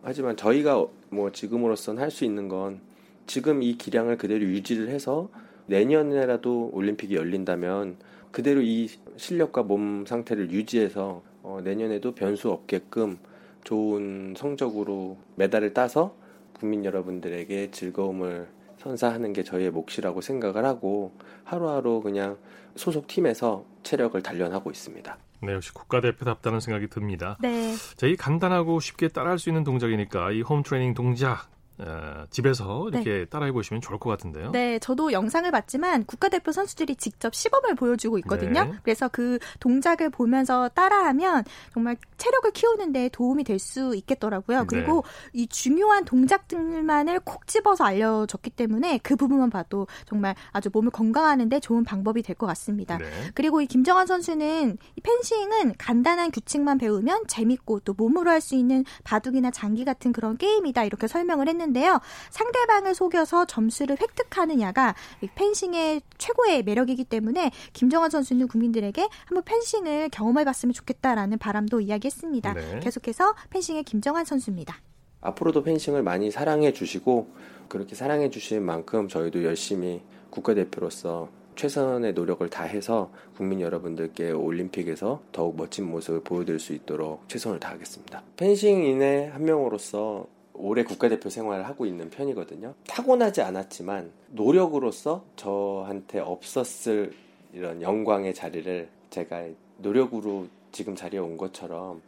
하지만 0.03 0.37
저희가 0.37 0.87
뭐 1.11 1.31
지금으로선 1.31 1.99
할 1.99 2.11
수 2.11 2.25
있는 2.25 2.49
건 2.49 2.81
지금 3.27 3.63
이 3.63 3.77
기량을 3.77 4.17
그대로 4.17 4.43
유지를 4.45 4.89
해서 4.89 5.29
내년에라도 5.67 6.71
올림픽이 6.73 7.15
열린다면 7.15 7.97
그대로 8.31 8.61
이 8.63 8.89
실력과 9.17 9.63
몸 9.63 10.05
상태를 10.07 10.51
유지해서 10.51 11.23
어, 11.43 11.61
내년에도 11.63 12.15
변수 12.15 12.51
없게끔 12.51 13.19
좋은 13.65 14.35
성적으로 14.37 15.19
메달을 15.37 15.75
따서 15.75 16.15
국민 16.53 16.85
여러분들에게 16.85 17.71
즐거움을 17.71 18.49
선사하는 18.79 19.33
게 19.33 19.43
저희의 19.43 19.71
몫이라고 19.71 20.21
생각을 20.21 20.65
하고 20.65 21.13
하루하루 21.45 22.01
그냥 22.03 22.39
소속 22.77 23.07
팀에서 23.07 23.65
체력을 23.83 24.21
단련하고 24.23 24.71
있습니다. 24.71 25.19
네, 25.43 25.53
역시 25.53 25.73
국가대표답다는 25.73 26.61
생각이 26.61 26.89
듭니다. 26.89 27.37
네. 27.41 27.75
자, 27.97 28.07
이 28.07 28.15
간단하고 28.17 28.79
쉽게 28.81 29.09
따라할 29.09 29.39
수 29.39 29.49
있는 29.49 29.65
동작이니까 29.65 30.33
이 30.33 30.43
홈 30.43 30.63
트레이닝 30.63 30.95
동작 30.95 31.49
어, 31.81 32.27
집에서 32.31 32.89
이렇게 32.89 33.25
따라해 33.27 33.53
보시면 33.53 33.81
좋을 33.81 33.99
것 33.99 34.11
같은데요. 34.11 34.51
네, 34.51 34.79
저도 34.79 35.13
영상을 35.13 35.51
봤지만 35.51 36.05
국가대표 36.05 36.53
선수들이 36.53 36.97
직접 36.97 37.35
시범을 37.35 37.75
보여주고 37.75 38.19
있거든요. 38.19 38.65
네. 38.65 38.73
그래서 38.83 39.09
그 39.09 39.39
동작을 39.61 40.11
보면서 40.11 40.69
따라하면 40.69 41.45
정말 41.73 41.97
체력을 42.19 42.51
키우는 42.53 42.93
데 42.93 43.09
도움이 43.11 43.45
될 43.45 43.59
수 43.61 43.95
있겠더라고요. 43.95 44.61
네. 44.61 44.67
그리고 44.67 45.05
이 45.35 45.47
중요한 45.47 46.05
동작들만을 46.07 47.21
콕 47.21 47.47
집어서 47.47 47.85
알려줬기 47.85 48.51
때문에 48.51 48.99
그 49.03 49.17
부분만 49.17 49.51
봐도 49.51 49.87
정말 50.07 50.35
아주 50.53 50.71
몸을 50.73 50.91
건강하는데 50.91 51.61
좋은 51.61 51.85
방법이 51.85 52.23
될 52.23 52.37
것 52.41 52.47
같습니다. 52.47 52.97
네. 52.97 53.05
그리고 53.35 53.61
이 53.61 53.67
김정환 53.67 54.07
선수는 54.07 54.79
이 54.97 55.01
펜싱은 55.03 55.75
간단한 55.77 56.31
규칙만 56.31 56.79
배우면 56.79 57.27
재밌고 57.27 57.81
또 57.81 57.93
몸으로 57.93 58.31
할 58.31 58.41
수 58.41 58.55
있는 58.55 58.87
바둑이나 59.05 59.51
장기 59.51 59.85
같은 59.85 60.13
그런 60.13 60.39
게임이다 60.39 60.85
이렇게 60.85 61.07
설명을 61.07 61.47
했는데 61.49 61.70
요. 61.77 62.01
상대방을 62.31 62.95
속여서 62.95 63.47
점수를 63.47 63.97
획득하느냐가 64.01 64.95
이 65.21 65.29
펜싱의 65.35 66.03
최고의 66.19 66.63
매력이기 66.63 67.05
때문에 67.05 67.51
김정환 67.73 68.11
선수는 68.11 68.49
국민들에게 68.49 69.09
한번 69.27 69.45
펜싱을 69.45 70.11
경험해 70.11 70.45
봤으면 70.45 70.73
좋겠다라는 70.73 71.39
바람도 71.39 71.81
이야기했습니다. 71.81 72.55
네. 72.55 72.81
계속해서 72.81 73.35
펜싱의 73.51 73.85
김정환 73.85 74.25
선수입니다. 74.25 74.77
앞으로도 75.21 75.63
펜싱을 75.63 76.03
많이 76.03 76.31
사랑해 76.31 76.73
주시고 76.73 77.29
그렇게 77.69 77.95
사랑해 77.95 78.31
주신 78.31 78.63
만큼 78.63 79.09
저희도 79.09 79.45
열심히 79.45 80.03
국가대표로서 80.31 81.29
최선의 81.57 82.15
노력을 82.15 82.49
다해서 82.49 83.13
국민 83.37 83.61
여러분들께 83.61 84.31
올림픽에서 84.31 85.21
더욱 85.31 85.57
멋진 85.57 85.91
모습을 85.91 86.21
보여드릴 86.23 86.59
수 86.59 86.73
있도록 86.73 87.29
최선을 87.29 87.61
다하겠습니다. 87.61 88.23
펜싱인의 88.37 89.31
한 89.31 89.45
명으로서 89.45 90.27
올해 90.61 90.85
국가대표 90.85 91.29
생활을 91.31 91.67
하고 91.67 91.87
있는 91.87 92.11
편이거든요. 92.11 92.75
타고나지 92.87 93.43
않았지만 93.43 94.13
노력으로서 94.29 95.25
저한테 95.37 96.21
없었을 96.21 97.13
이런 97.53 97.83
영광의 97.83 98.35
자리를 98.35 98.89
제가 99.11 99.49
노력으로 99.79 100.47
지금 100.73 100.95
자리에 100.95 101.19
온 101.19 101.37
것처럼 101.37 102.03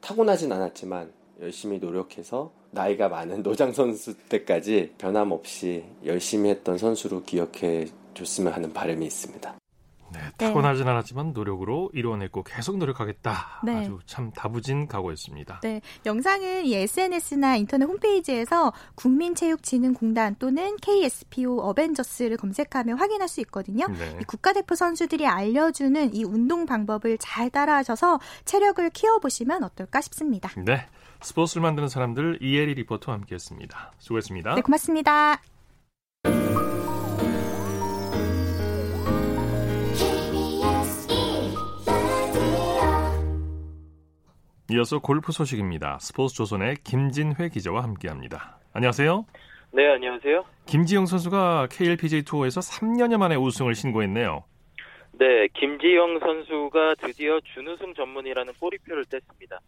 타고나진 0.00 0.50
않았지만 0.50 1.12
열심히 1.40 1.78
노력해서 1.78 2.50
나이가 2.70 3.08
많은 3.08 3.42
노장 3.44 3.72
선수 3.72 4.16
때까지 4.28 4.94
변함없이 4.98 5.84
열심히 6.04 6.50
했던 6.50 6.78
선수로 6.78 7.22
기억해 7.22 7.86
줬으면 8.14 8.52
하는 8.52 8.72
바람이 8.72 9.06
있습니다. 9.06 9.58
네, 10.12 10.20
타고나진 10.36 10.88
않았지만 10.88 11.32
노력으로 11.32 11.90
이루어냈고 11.92 12.42
계속 12.42 12.78
노력하겠다. 12.78 13.62
네. 13.64 13.76
아주 13.76 13.98
참 14.06 14.30
다부진 14.32 14.88
각오였습니다. 14.88 15.60
네, 15.62 15.80
영상은 16.06 16.64
이 16.64 16.74
SNS나 16.74 17.56
인터넷 17.56 17.84
홈페이지에서 17.86 18.72
국민체육진흥공단 18.94 20.36
또는 20.38 20.76
KSPO 20.76 21.58
어벤져스를 21.60 22.36
검색하면 22.36 22.98
확인할 22.98 23.28
수 23.28 23.40
있거든요. 23.42 23.86
네. 23.88 24.16
이 24.20 24.24
국가대표 24.24 24.74
선수들이 24.74 25.26
알려주는 25.26 26.14
이 26.14 26.24
운동 26.24 26.66
방법을 26.66 27.18
잘 27.18 27.50
따라하셔서 27.50 28.20
체력을 28.44 28.88
키워보시면 28.90 29.64
어떨까 29.64 30.00
싶습니다. 30.00 30.50
네. 30.56 30.86
스포츠를 31.20 31.62
만드는 31.62 31.88
사람들 31.88 32.38
이혜리 32.40 32.74
리포터와 32.74 33.18
함께했습니다. 33.18 33.92
수고했습니다. 33.98 34.54
네, 34.54 34.60
고맙습니다. 34.62 35.40
이어서 44.70 44.98
골프 44.98 45.32
소식입니다. 45.32 45.98
스포츠 45.98 46.34
조선의 46.34 46.76
김진회 46.84 47.48
기자와 47.48 47.82
함께합니다. 47.84 48.58
안녕하세요. 48.74 49.24
네, 49.72 49.88
안녕하세요. 49.88 50.44
김지영 50.66 51.06
선수가 51.06 51.68
KLPGA 51.70 52.22
투어에서 52.24 52.60
3년여 52.60 53.16
만에 53.16 53.36
우승을 53.36 53.74
신고했네요. 53.74 54.44
네, 55.12 55.48
김지영 55.54 56.18
선수가 56.18 56.96
드디어 56.96 57.40
준우승 57.54 57.94
전문이라는 57.94 58.52
꼬리표를 58.60 59.06
뗐습니다. 59.06 59.58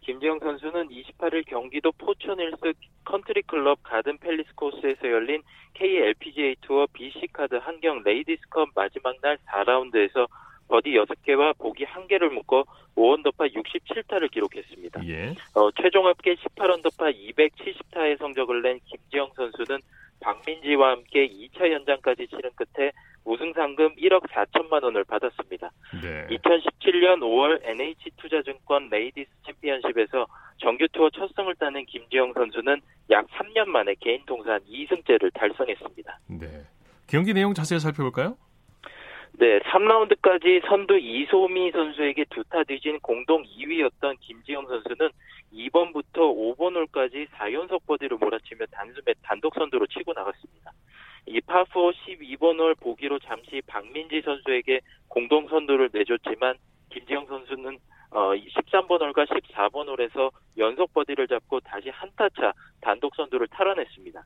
김지영 0.00 0.38
선수는 0.38 0.88
28일 0.88 1.44
경기도 1.46 1.92
포천힐스 1.92 2.72
컨트리클럽 3.04 3.82
가든 3.82 4.16
팰리스 4.18 4.54
코스에서 4.54 5.10
열린 5.10 5.42
KLPGA 5.74 6.56
투어 6.62 6.86
BC카드 6.94 7.56
한경 7.56 8.02
레이디스컵 8.04 8.70
마지막 8.74 9.20
날 9.20 9.36
4라운드에서 9.48 10.26
버디 10.68 10.90
6개와 10.90 11.56
보기 11.58 11.84
1개를 11.84 12.32
묶어 12.32 12.64
5언더파 12.96 13.54
67타를 13.54 14.30
기록했습니다. 14.30 15.06
예. 15.06 15.34
어, 15.54 15.70
최종 15.80 16.06
합계 16.06 16.34
18언더파 16.34 17.14
270타의 17.14 18.18
성적을 18.18 18.62
낸 18.62 18.80
김지영 18.86 19.30
선수는 19.36 19.78
박민지와 20.20 20.92
함께 20.92 21.28
2차 21.28 21.70
연장까지 21.70 22.26
치른 22.28 22.50
끝에 22.54 22.90
우승 23.24 23.52
상금 23.52 23.94
1억 23.96 24.22
4천만 24.28 24.82
원을 24.82 25.04
받았습니다. 25.04 25.70
네. 26.00 26.26
2017년 26.36 27.18
5월 27.20 27.60
NH투자증권 27.64 28.88
레이디스 28.88 29.28
챔피언십에서 29.44 30.26
정규 30.58 30.86
투어 30.92 31.10
첫 31.10 31.28
승을 31.34 31.54
따낸 31.56 31.84
김지영 31.86 32.32
선수는 32.32 32.80
약 33.10 33.26
3년 33.28 33.66
만에 33.66 33.94
개인 34.00 34.24
통산 34.26 34.60
2승째를 34.60 35.32
달성했습니다. 35.34 36.20
네. 36.28 36.64
경기 37.08 37.34
내용 37.34 37.52
자세히 37.52 37.78
살펴볼까요? 37.78 38.36
네, 39.38 39.58
3라운드까지 39.58 40.66
선두 40.66 40.96
이소미 40.96 41.70
선수에게 41.70 42.24
두타 42.30 42.64
뒤진 42.64 42.98
공동 43.00 43.44
2위였던 43.44 44.16
김지영 44.20 44.66
선수는 44.66 45.10
2번부터 45.52 46.16
5번 46.16 46.74
홀까지 46.74 47.26
4연속 47.34 47.84
버디를 47.86 48.16
몰아치며 48.16 48.64
단숨에 48.70 49.12
단독 49.22 49.54
선두로 49.54 49.86
치고 49.88 50.14
나갔습니다. 50.14 50.72
이 51.26 51.40
파4 51.40 51.92
12번 51.92 52.58
홀 52.60 52.74
보기로 52.76 53.18
잠시 53.18 53.60
박민지 53.66 54.22
선수에게 54.24 54.80
공동 55.08 55.46
선두를 55.48 55.90
내줬지만 55.92 56.54
김지영 56.88 57.26
선수는 57.26 57.78
어, 58.12 58.30
13번 58.32 59.02
홀과 59.02 59.26
14번 59.26 59.86
홀에서 59.88 60.30
연속 60.56 60.94
버디를 60.94 61.28
잡고 61.28 61.60
다시 61.60 61.90
한타차 61.90 62.54
단독 62.80 63.14
선두를 63.14 63.48
탈환했습니다. 63.48 64.24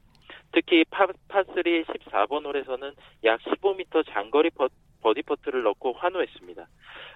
특히 0.52 0.84
파, 0.88 1.06
파3 1.06 1.84
14번 1.86 2.44
홀에서는 2.44 2.92
약 3.24 3.40
15m 3.40 4.06
장거리 4.08 4.50
버, 5.00 5.10
버디 5.10 5.22
퍼트를 5.22 5.62
넣고 5.62 5.92
환호했습니다. 5.94 6.68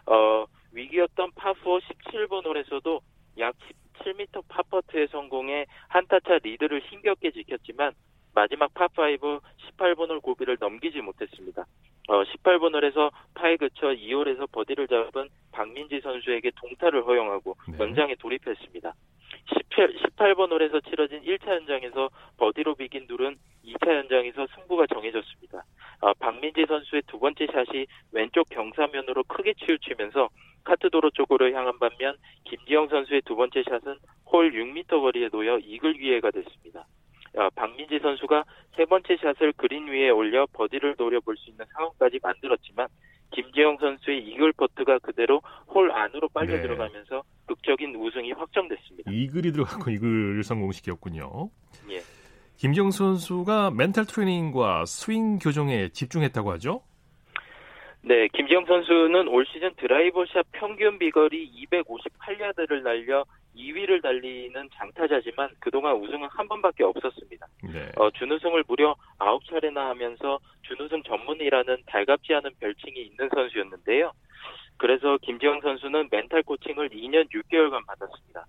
어, 0.07 0.47
위기였던 0.73 1.33
파4 1.33 1.81
17번 1.81 2.44
홀에서도 2.47 3.01
약 3.38 3.55
17m 4.01 4.42
파퍼트에 4.49 5.07
성공해 5.09 5.66
한타차 5.88 6.38
리드를 6.42 6.81
힘겹게 6.81 7.31
지켰지만 7.31 7.92
마지막 8.35 8.73
파5 8.75 9.40
18번 9.79 10.11
홀 10.11 10.20
고비를 10.20 10.57
넘기지 10.61 11.01
못했습니다. 11.01 11.64
어, 12.09 12.23
18번 12.23 12.75
홀에서 12.75 13.11
파에 13.35 13.57
그쳐 13.57 13.88
이 13.88 13.96
홀에서 13.96 14.51
버디를 14.51 14.88
잡은 14.88 15.29
박민지 15.53 16.01
선수에게 16.03 16.51
동타를 16.57 17.07
허용하고 17.07 17.57
네. 17.68 17.79
연장에 17.79 18.14
돌입했습니다. 18.16 18.92
18, 19.46 19.94
18번 19.94 20.50
홀에서 20.50 20.80
치러진 20.80 21.22
1차 21.22 21.48
연장에서 21.48 22.11
버디로 22.38 22.74
비긴 22.74 23.07
둘은 23.07 23.37
2차 23.64 23.94
연장에서 23.94 24.46
승부가 24.54 24.87
정해졌습니다. 24.87 25.64
어, 26.00 26.14
박민지 26.14 26.64
선수의 26.66 27.02
두 27.07 27.18
번째 27.18 27.46
샷이 27.46 27.87
왼쪽 28.12 28.48
경사면으로 28.50 29.24
크게 29.24 29.54
치우치면서 29.54 30.28
카트 30.64 30.88
도로 30.90 31.11
쪽으로 31.11 31.52
향한 31.52 31.78
반면 31.78 32.16
김지영 32.44 32.88
선수의 32.88 33.22
두 33.22 33.37
번째 33.37 33.62
샷은 33.62 33.96
홀 34.33 34.52
6m 34.52 34.88
거리에 34.88 35.28
놓여 35.28 35.59
이글 35.59 35.94
기회가 35.94 36.30
됐습니다. 36.30 36.87
어, 37.37 37.48
박민지 37.54 37.98
선수가 37.98 38.44
세 38.76 38.85
번째 38.85 39.16
샷을 39.16 39.52
그린 39.57 39.88
위에 39.88 40.11
올려 40.11 40.46
버디를 40.52 40.94
노려볼 40.96 41.37
수 41.37 41.50
있는 41.50 41.64
상황까지 41.74 42.20
만들었지만 42.22 42.88
김지영 43.33 43.78
선수의 43.78 44.20
이글 44.20 44.52
퍼트가 44.52 45.00
그대로 45.00 45.40
홀 45.66 45.90
안으로 45.90 46.28
빨려 46.28 46.57
네. 46.57 46.62
들어가면서 46.62 47.22
극적인 47.46 47.96
우승이 47.96 48.33
확정됐습니다. 48.33 49.11
이글이 49.35 49.53
들어가고 49.53 49.90
이글 49.90 50.44
성공시켰군요. 50.44 51.51
예. 51.90 52.01
김지영 52.57 52.92
선수가 52.92 53.73
멘탈 53.73 54.07
트레이닝과 54.07 54.85
스윙 54.87 55.38
교정에 55.38 55.88
집중했다고 55.88 56.53
하죠? 56.53 56.83
네, 58.03 58.29
김지영 58.29 58.66
선수는 58.66 59.29
올 59.29 59.44
시즌 59.47 59.75
드라이버샷 59.77 60.47
평균 60.53 60.99
비거리 60.99 61.51
258야드를 61.66 62.83
날려 62.83 63.25
2위를 63.57 64.03
달리는 64.03 64.68
장타자지만 64.75 65.49
그동안 65.59 65.97
우승은 65.97 66.29
한 66.31 66.47
번밖에 66.47 66.85
없었습니다. 66.85 67.47
네. 67.73 67.90
어, 67.97 68.11
준우승을 68.11 68.64
무려 68.68 68.94
9차례나 69.18 69.77
하면서 69.77 70.38
준우승 70.62 71.03
전문이라는 71.05 71.83
달갑지 71.87 72.35
않은 72.35 72.51
별칭이 72.61 73.01
있는 73.01 73.29
선수였는데요. 73.35 74.12
그래서 74.77 75.18
김지영 75.23 75.61
선수는 75.61 76.09
멘탈 76.11 76.42
코칭을 76.42 76.90
2년 76.90 77.29
6개월간 77.31 77.87
받았습니다. 77.87 78.44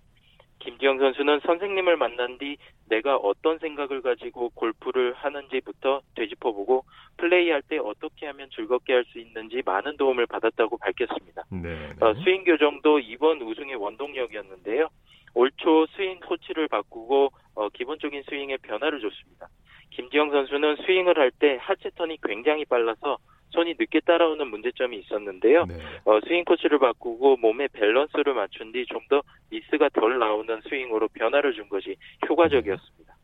김지영 0.66 0.98
선수는 0.98 1.40
선생님을 1.46 1.96
만난 1.96 2.38
뒤 2.38 2.56
내가 2.88 3.16
어떤 3.16 3.58
생각을 3.58 4.02
가지고 4.02 4.50
골프를 4.50 5.14
하는지부터 5.14 6.02
되짚어보고 6.16 6.84
플레이할 7.16 7.62
때 7.62 7.78
어떻게 7.78 8.26
하면 8.26 8.50
즐겁게 8.50 8.92
할 8.92 9.04
수 9.06 9.20
있는지 9.20 9.62
많은 9.64 9.96
도움을 9.96 10.26
받았다고 10.26 10.76
밝혔습니다. 10.78 11.44
네. 11.52 11.92
어, 12.00 12.12
스윙 12.24 12.42
교정도 12.42 12.98
이번 12.98 13.40
우승의 13.40 13.76
원동력이었는데요. 13.76 14.88
올 15.34 15.50
초 15.58 15.86
스윙 15.94 16.18
코치를 16.20 16.66
바꾸고 16.66 17.30
어, 17.54 17.68
기본적인 17.68 18.24
스윙에 18.28 18.56
변화를 18.56 19.00
줬습니다. 19.00 19.46
김지영 19.90 20.30
선수는 20.32 20.76
스윙을 20.84 21.16
할 21.16 21.30
때 21.30 21.58
하체 21.60 21.90
턴이 21.94 22.18
굉장히 22.22 22.64
빨라서 22.64 23.18
손이 23.56 23.74
늦게 23.78 24.00
따라오는 24.00 24.46
문제점이 24.48 24.98
있었는데요. 24.98 25.64
네. 25.64 25.74
어, 26.04 26.20
스윙 26.28 26.44
코치를 26.44 26.78
바꾸고 26.78 27.38
몸의 27.38 27.68
밸런스를 27.72 28.34
맞춘 28.34 28.70
뒤 28.72 28.84
좀 28.86 29.00
더 29.08 29.22
미스가 29.50 29.88
덜 29.90 30.18
나오는 30.18 30.60
스윙으로 30.68 31.08
변화를 31.08 31.54
준 31.54 31.68
것이 31.68 31.96
효과적이었습니다. 32.28 33.14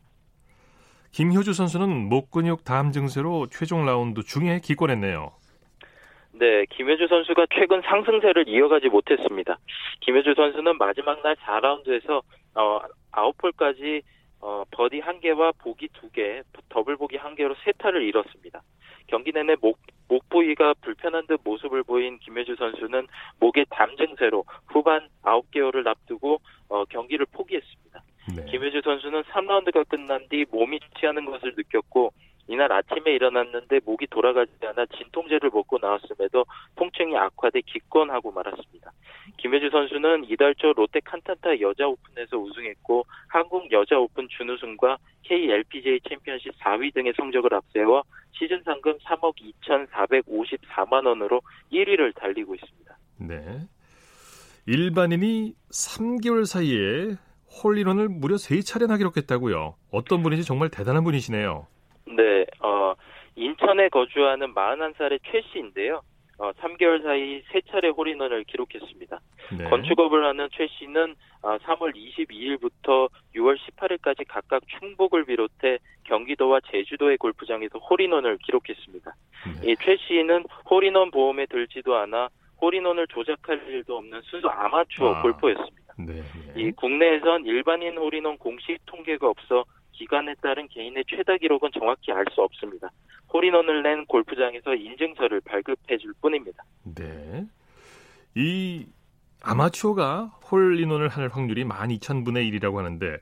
김효주 1.11 1.53
선수는 1.53 2.09
목 2.09 2.31
근육 2.31 2.63
담 2.63 2.91
증세로 2.91 3.47
최종 3.51 3.85
라운드 3.85 4.23
중에 4.23 4.59
기권했네요. 4.63 5.31
네, 6.31 6.65
김효주 6.71 7.07
선수가 7.07 7.45
최근 7.53 7.81
상승세를 7.81 8.47
이어가지 8.47 8.89
못했습니다. 8.89 9.59
김효주 10.01 10.33
선수는 10.35 10.77
마지막 10.79 11.21
날 11.21 11.35
4라운드에서 11.35 12.21
어, 12.55 12.79
9홀까지 13.11 14.01
어, 14.39 14.63
버디 14.71 15.01
1개와 15.01 15.53
보기 15.59 15.87
2개, 15.89 16.43
더블 16.69 16.97
보기 16.97 17.17
1개로 17.17 17.55
세 17.63 17.71
타를 17.77 18.01
잃었습니다. 18.03 18.61
경기 19.13 19.31
내내 19.31 19.55
목, 19.61 19.77
목 20.07 20.27
부위가 20.29 20.73
불편한 20.81 21.27
듯 21.27 21.39
모습을 21.43 21.83
보인 21.83 22.17
김효주 22.17 22.55
선수는 22.55 23.05
목의 23.39 23.67
담 23.69 23.95
증세로 23.95 24.43
후반 24.65 25.07
9개 25.21 25.47
홀을 25.47 25.85
앞두고 25.85 26.41
어, 26.69 26.83
경기를 26.85 27.27
포기했습니다. 27.31 28.03
네. 28.35 28.45
김효주 28.45 28.81
선수는 28.83 29.21
3라운드가 29.21 29.87
끝난 29.87 30.27
뒤 30.29 30.45
몸이 30.49 30.79
취하는 30.99 31.25
것을 31.25 31.53
느꼈고 31.55 32.11
이날 32.47 32.71
아침에 32.71 33.11
일어났는데 33.13 33.79
목이 33.85 34.07
돌아가지 34.07 34.51
않아 34.61 34.85
진통제를 34.97 35.49
먹고 35.53 35.77
나왔음에도 35.81 36.45
통증이 36.75 37.15
악화돼 37.15 37.61
기권하고 37.61 38.31
말았습니다. 38.31 38.91
김효주 39.37 39.69
선수는 39.69 40.25
이달 40.29 40.53
초 40.55 40.73
롯데 40.73 40.99
칸탄타 41.01 41.61
여자 41.61 41.87
오픈에서 41.87 42.37
우승했고 42.37 43.05
한국 43.27 43.71
여자 43.71 43.97
오픈 43.97 44.27
준우승과 44.29 44.97
KLPGA 45.23 45.99
챔피언십 46.07 46.53
4위 46.59 46.93
등의 46.93 47.13
성적을 47.15 47.53
앞세워 47.53 48.03
시즌 48.33 48.61
상금 48.63 48.97
3억 48.97 49.35
2,454만 49.61 51.05
원으로 51.05 51.41
1위를 51.71 52.13
달리고 52.15 52.55
있습니다. 52.55 52.97
네. 53.17 53.59
일반인이 54.65 55.53
3개월 55.71 56.45
사이에 56.45 57.15
홀인원을 57.63 58.09
무려 58.09 58.35
3차례나 58.35 58.97
기록했다고요. 58.97 59.75
어떤 59.91 60.23
분인지 60.23 60.43
정말 60.43 60.69
대단한 60.69 61.03
분이시네요. 61.03 61.67
네, 62.05 62.45
어, 62.59 62.93
인천에 63.35 63.89
거주하는 63.89 64.53
41살의 64.53 65.19
최 65.23 65.41
씨인데요. 65.51 66.01
어, 66.39 66.51
3개월 66.53 67.03
사이 67.03 67.43
세 67.51 67.61
차례 67.69 67.89
홀인원을 67.89 68.43
기록했습니다. 68.45 69.19
네. 69.57 69.63
건축업을 69.69 70.25
하는 70.25 70.49
최 70.51 70.67
씨는 70.67 71.15
어, 71.43 71.57
3월 71.59 71.93
22일부터 71.95 73.09
6월 73.35 73.57
18일까지 73.57 74.25
각각 74.27 74.63
충북을 74.79 75.25
비롯해 75.25 75.77
경기도와 76.05 76.59
제주도의 76.71 77.17
골프장에서 77.17 77.77
홀인원을 77.79 78.39
기록했습니다. 78.39 79.15
네. 79.61 79.71
이최 79.71 79.97
씨는 80.07 80.45
홀인원 80.69 81.11
보험에 81.11 81.45
들지도 81.45 81.95
않아 81.95 82.29
홀인원을 82.61 83.07
조작할 83.07 83.61
일도 83.67 83.97
없는 83.97 84.21
순수 84.23 84.47
아마추어 84.47 85.15
아. 85.15 85.21
골퍼였습니다. 85.21 85.93
네. 85.99 86.13
네. 86.13 86.61
이 86.61 86.71
국내에선 86.71 87.45
일반인 87.45 87.97
홀인원 87.97 88.37
공식 88.37 88.79
통계가 88.85 89.29
없어 89.29 89.65
기관에 89.93 90.33
따른 90.41 90.67
개인의 90.67 91.03
최다 91.07 91.37
기록은 91.37 91.69
정확히 91.77 92.11
알 92.11 92.25
수 92.33 92.41
없습니다. 92.41 92.89
홀인원을 93.33 93.81
낸 93.83 94.05
골프장에서 94.05 94.75
인증서를 94.75 95.41
발급해 95.41 95.97
줄 95.97 96.13
뿐입니다. 96.21 96.63
네. 96.95 97.45
이 98.35 98.85
아마추어가 99.43 100.31
홀인원을 100.51 101.07
할 101.09 101.27
확률이 101.29 101.63
12,000분의 101.63 102.51
1이라고 102.59 102.75
하는데 102.77 103.17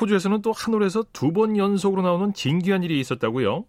호주에서는 0.00 0.42
또 0.42 0.52
한 0.52 0.74
홀에서 0.74 1.04
두 1.12 1.32
번 1.32 1.56
연속으로 1.56 2.02
나오는 2.02 2.32
진귀한 2.32 2.82
일이 2.82 2.98
있었다고요? 3.00 3.64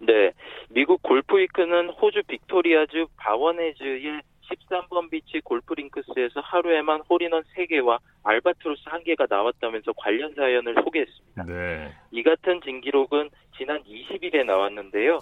네, 0.00 0.32
미국 0.68 1.02
골프 1.02 1.38
위크는 1.38 1.90
호주 1.90 2.22
빅토리아주 2.28 3.06
바원헤즈의 3.16 4.20
13번 4.48 5.10
비치 5.10 5.40
골프링크스에서 5.40 6.40
하루에만 6.40 7.02
홀인원 7.08 7.44
3개와 7.54 7.98
알바트로스 8.22 8.84
1개가 8.84 9.26
나왔다면서 9.28 9.92
관련 9.96 10.34
사연을 10.34 10.74
소개했습니다. 10.74 11.44
네. 11.44 11.92
이 12.10 12.22
같은 12.22 12.60
진기록은 12.60 13.30
지난 13.56 13.82
20일에 13.84 14.44
나왔는데요. 14.44 15.20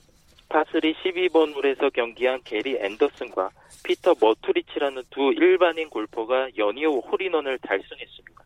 파3 0.48 0.94
12번 0.94 1.54
홀에서 1.54 1.90
경기한 1.90 2.40
게리 2.44 2.76
앤더슨과 2.76 3.50
피터 3.84 4.14
머투리치라는 4.20 5.02
두 5.10 5.32
일반인 5.32 5.90
골퍼가 5.90 6.48
연이어 6.56 6.90
홀인원을 6.90 7.58
달성했습니다. 7.58 8.44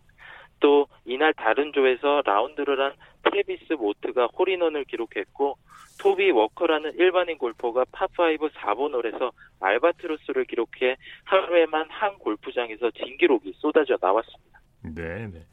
또 0.61 0.89
이날 1.05 1.33
다른 1.35 1.73
조에서 1.73 2.23
라운드를 2.25 2.81
한 2.81 2.93
트레비스 3.31 3.75
모트가 3.75 4.27
홀인원을 4.27 4.85
기록했고 4.85 5.57
토비 6.01 6.31
워커라는 6.31 6.95
일반인 6.95 7.39
골퍼가 7.39 7.85
파5 7.85 8.51
4번 8.53 8.95
홀에서 8.95 9.33
알바트로스를 9.61 10.45
기록해 10.45 10.97
하루에만 11.25 11.87
한 11.91 12.17
골프장에서 12.19 12.91
진기록이 12.93 13.53
쏟아져 13.57 13.97
나왔습니다. 14.01 14.61
네, 14.83 15.27
네. 15.27 15.45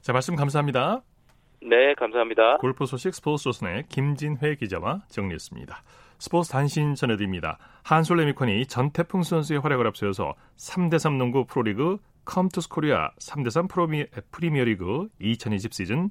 자, 0.00 0.12
말씀 0.12 0.36
감사합니다. 0.36 1.02
네, 1.60 1.94
감사합니다. 1.94 2.58
골프 2.58 2.86
소식 2.86 3.14
스포츠 3.14 3.44
조선의 3.44 3.84
김진회 3.88 4.54
기자와 4.56 5.02
정리했습니다. 5.08 5.82
스포츠 6.18 6.50
단신 6.50 6.94
전해드립니다. 6.94 7.58
한솔 7.82 8.18
레미콘이 8.18 8.66
전태풍 8.66 9.22
선수의 9.22 9.60
활약을 9.60 9.86
앞세워서 9.86 10.34
3대3 10.56 11.16
농구 11.16 11.44
프로리그 11.46 11.98
컴투스 12.24 12.68
코리아 12.68 13.10
3대3 13.20 13.70
프로미, 13.70 14.04
프리미어리그 14.30 15.08
2020 15.20 15.72
시즌 15.72 16.10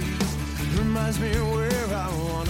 finds 1.11 1.19
me 1.19 1.41
where 1.41 1.93
I 1.93 2.09
want. 2.23 2.40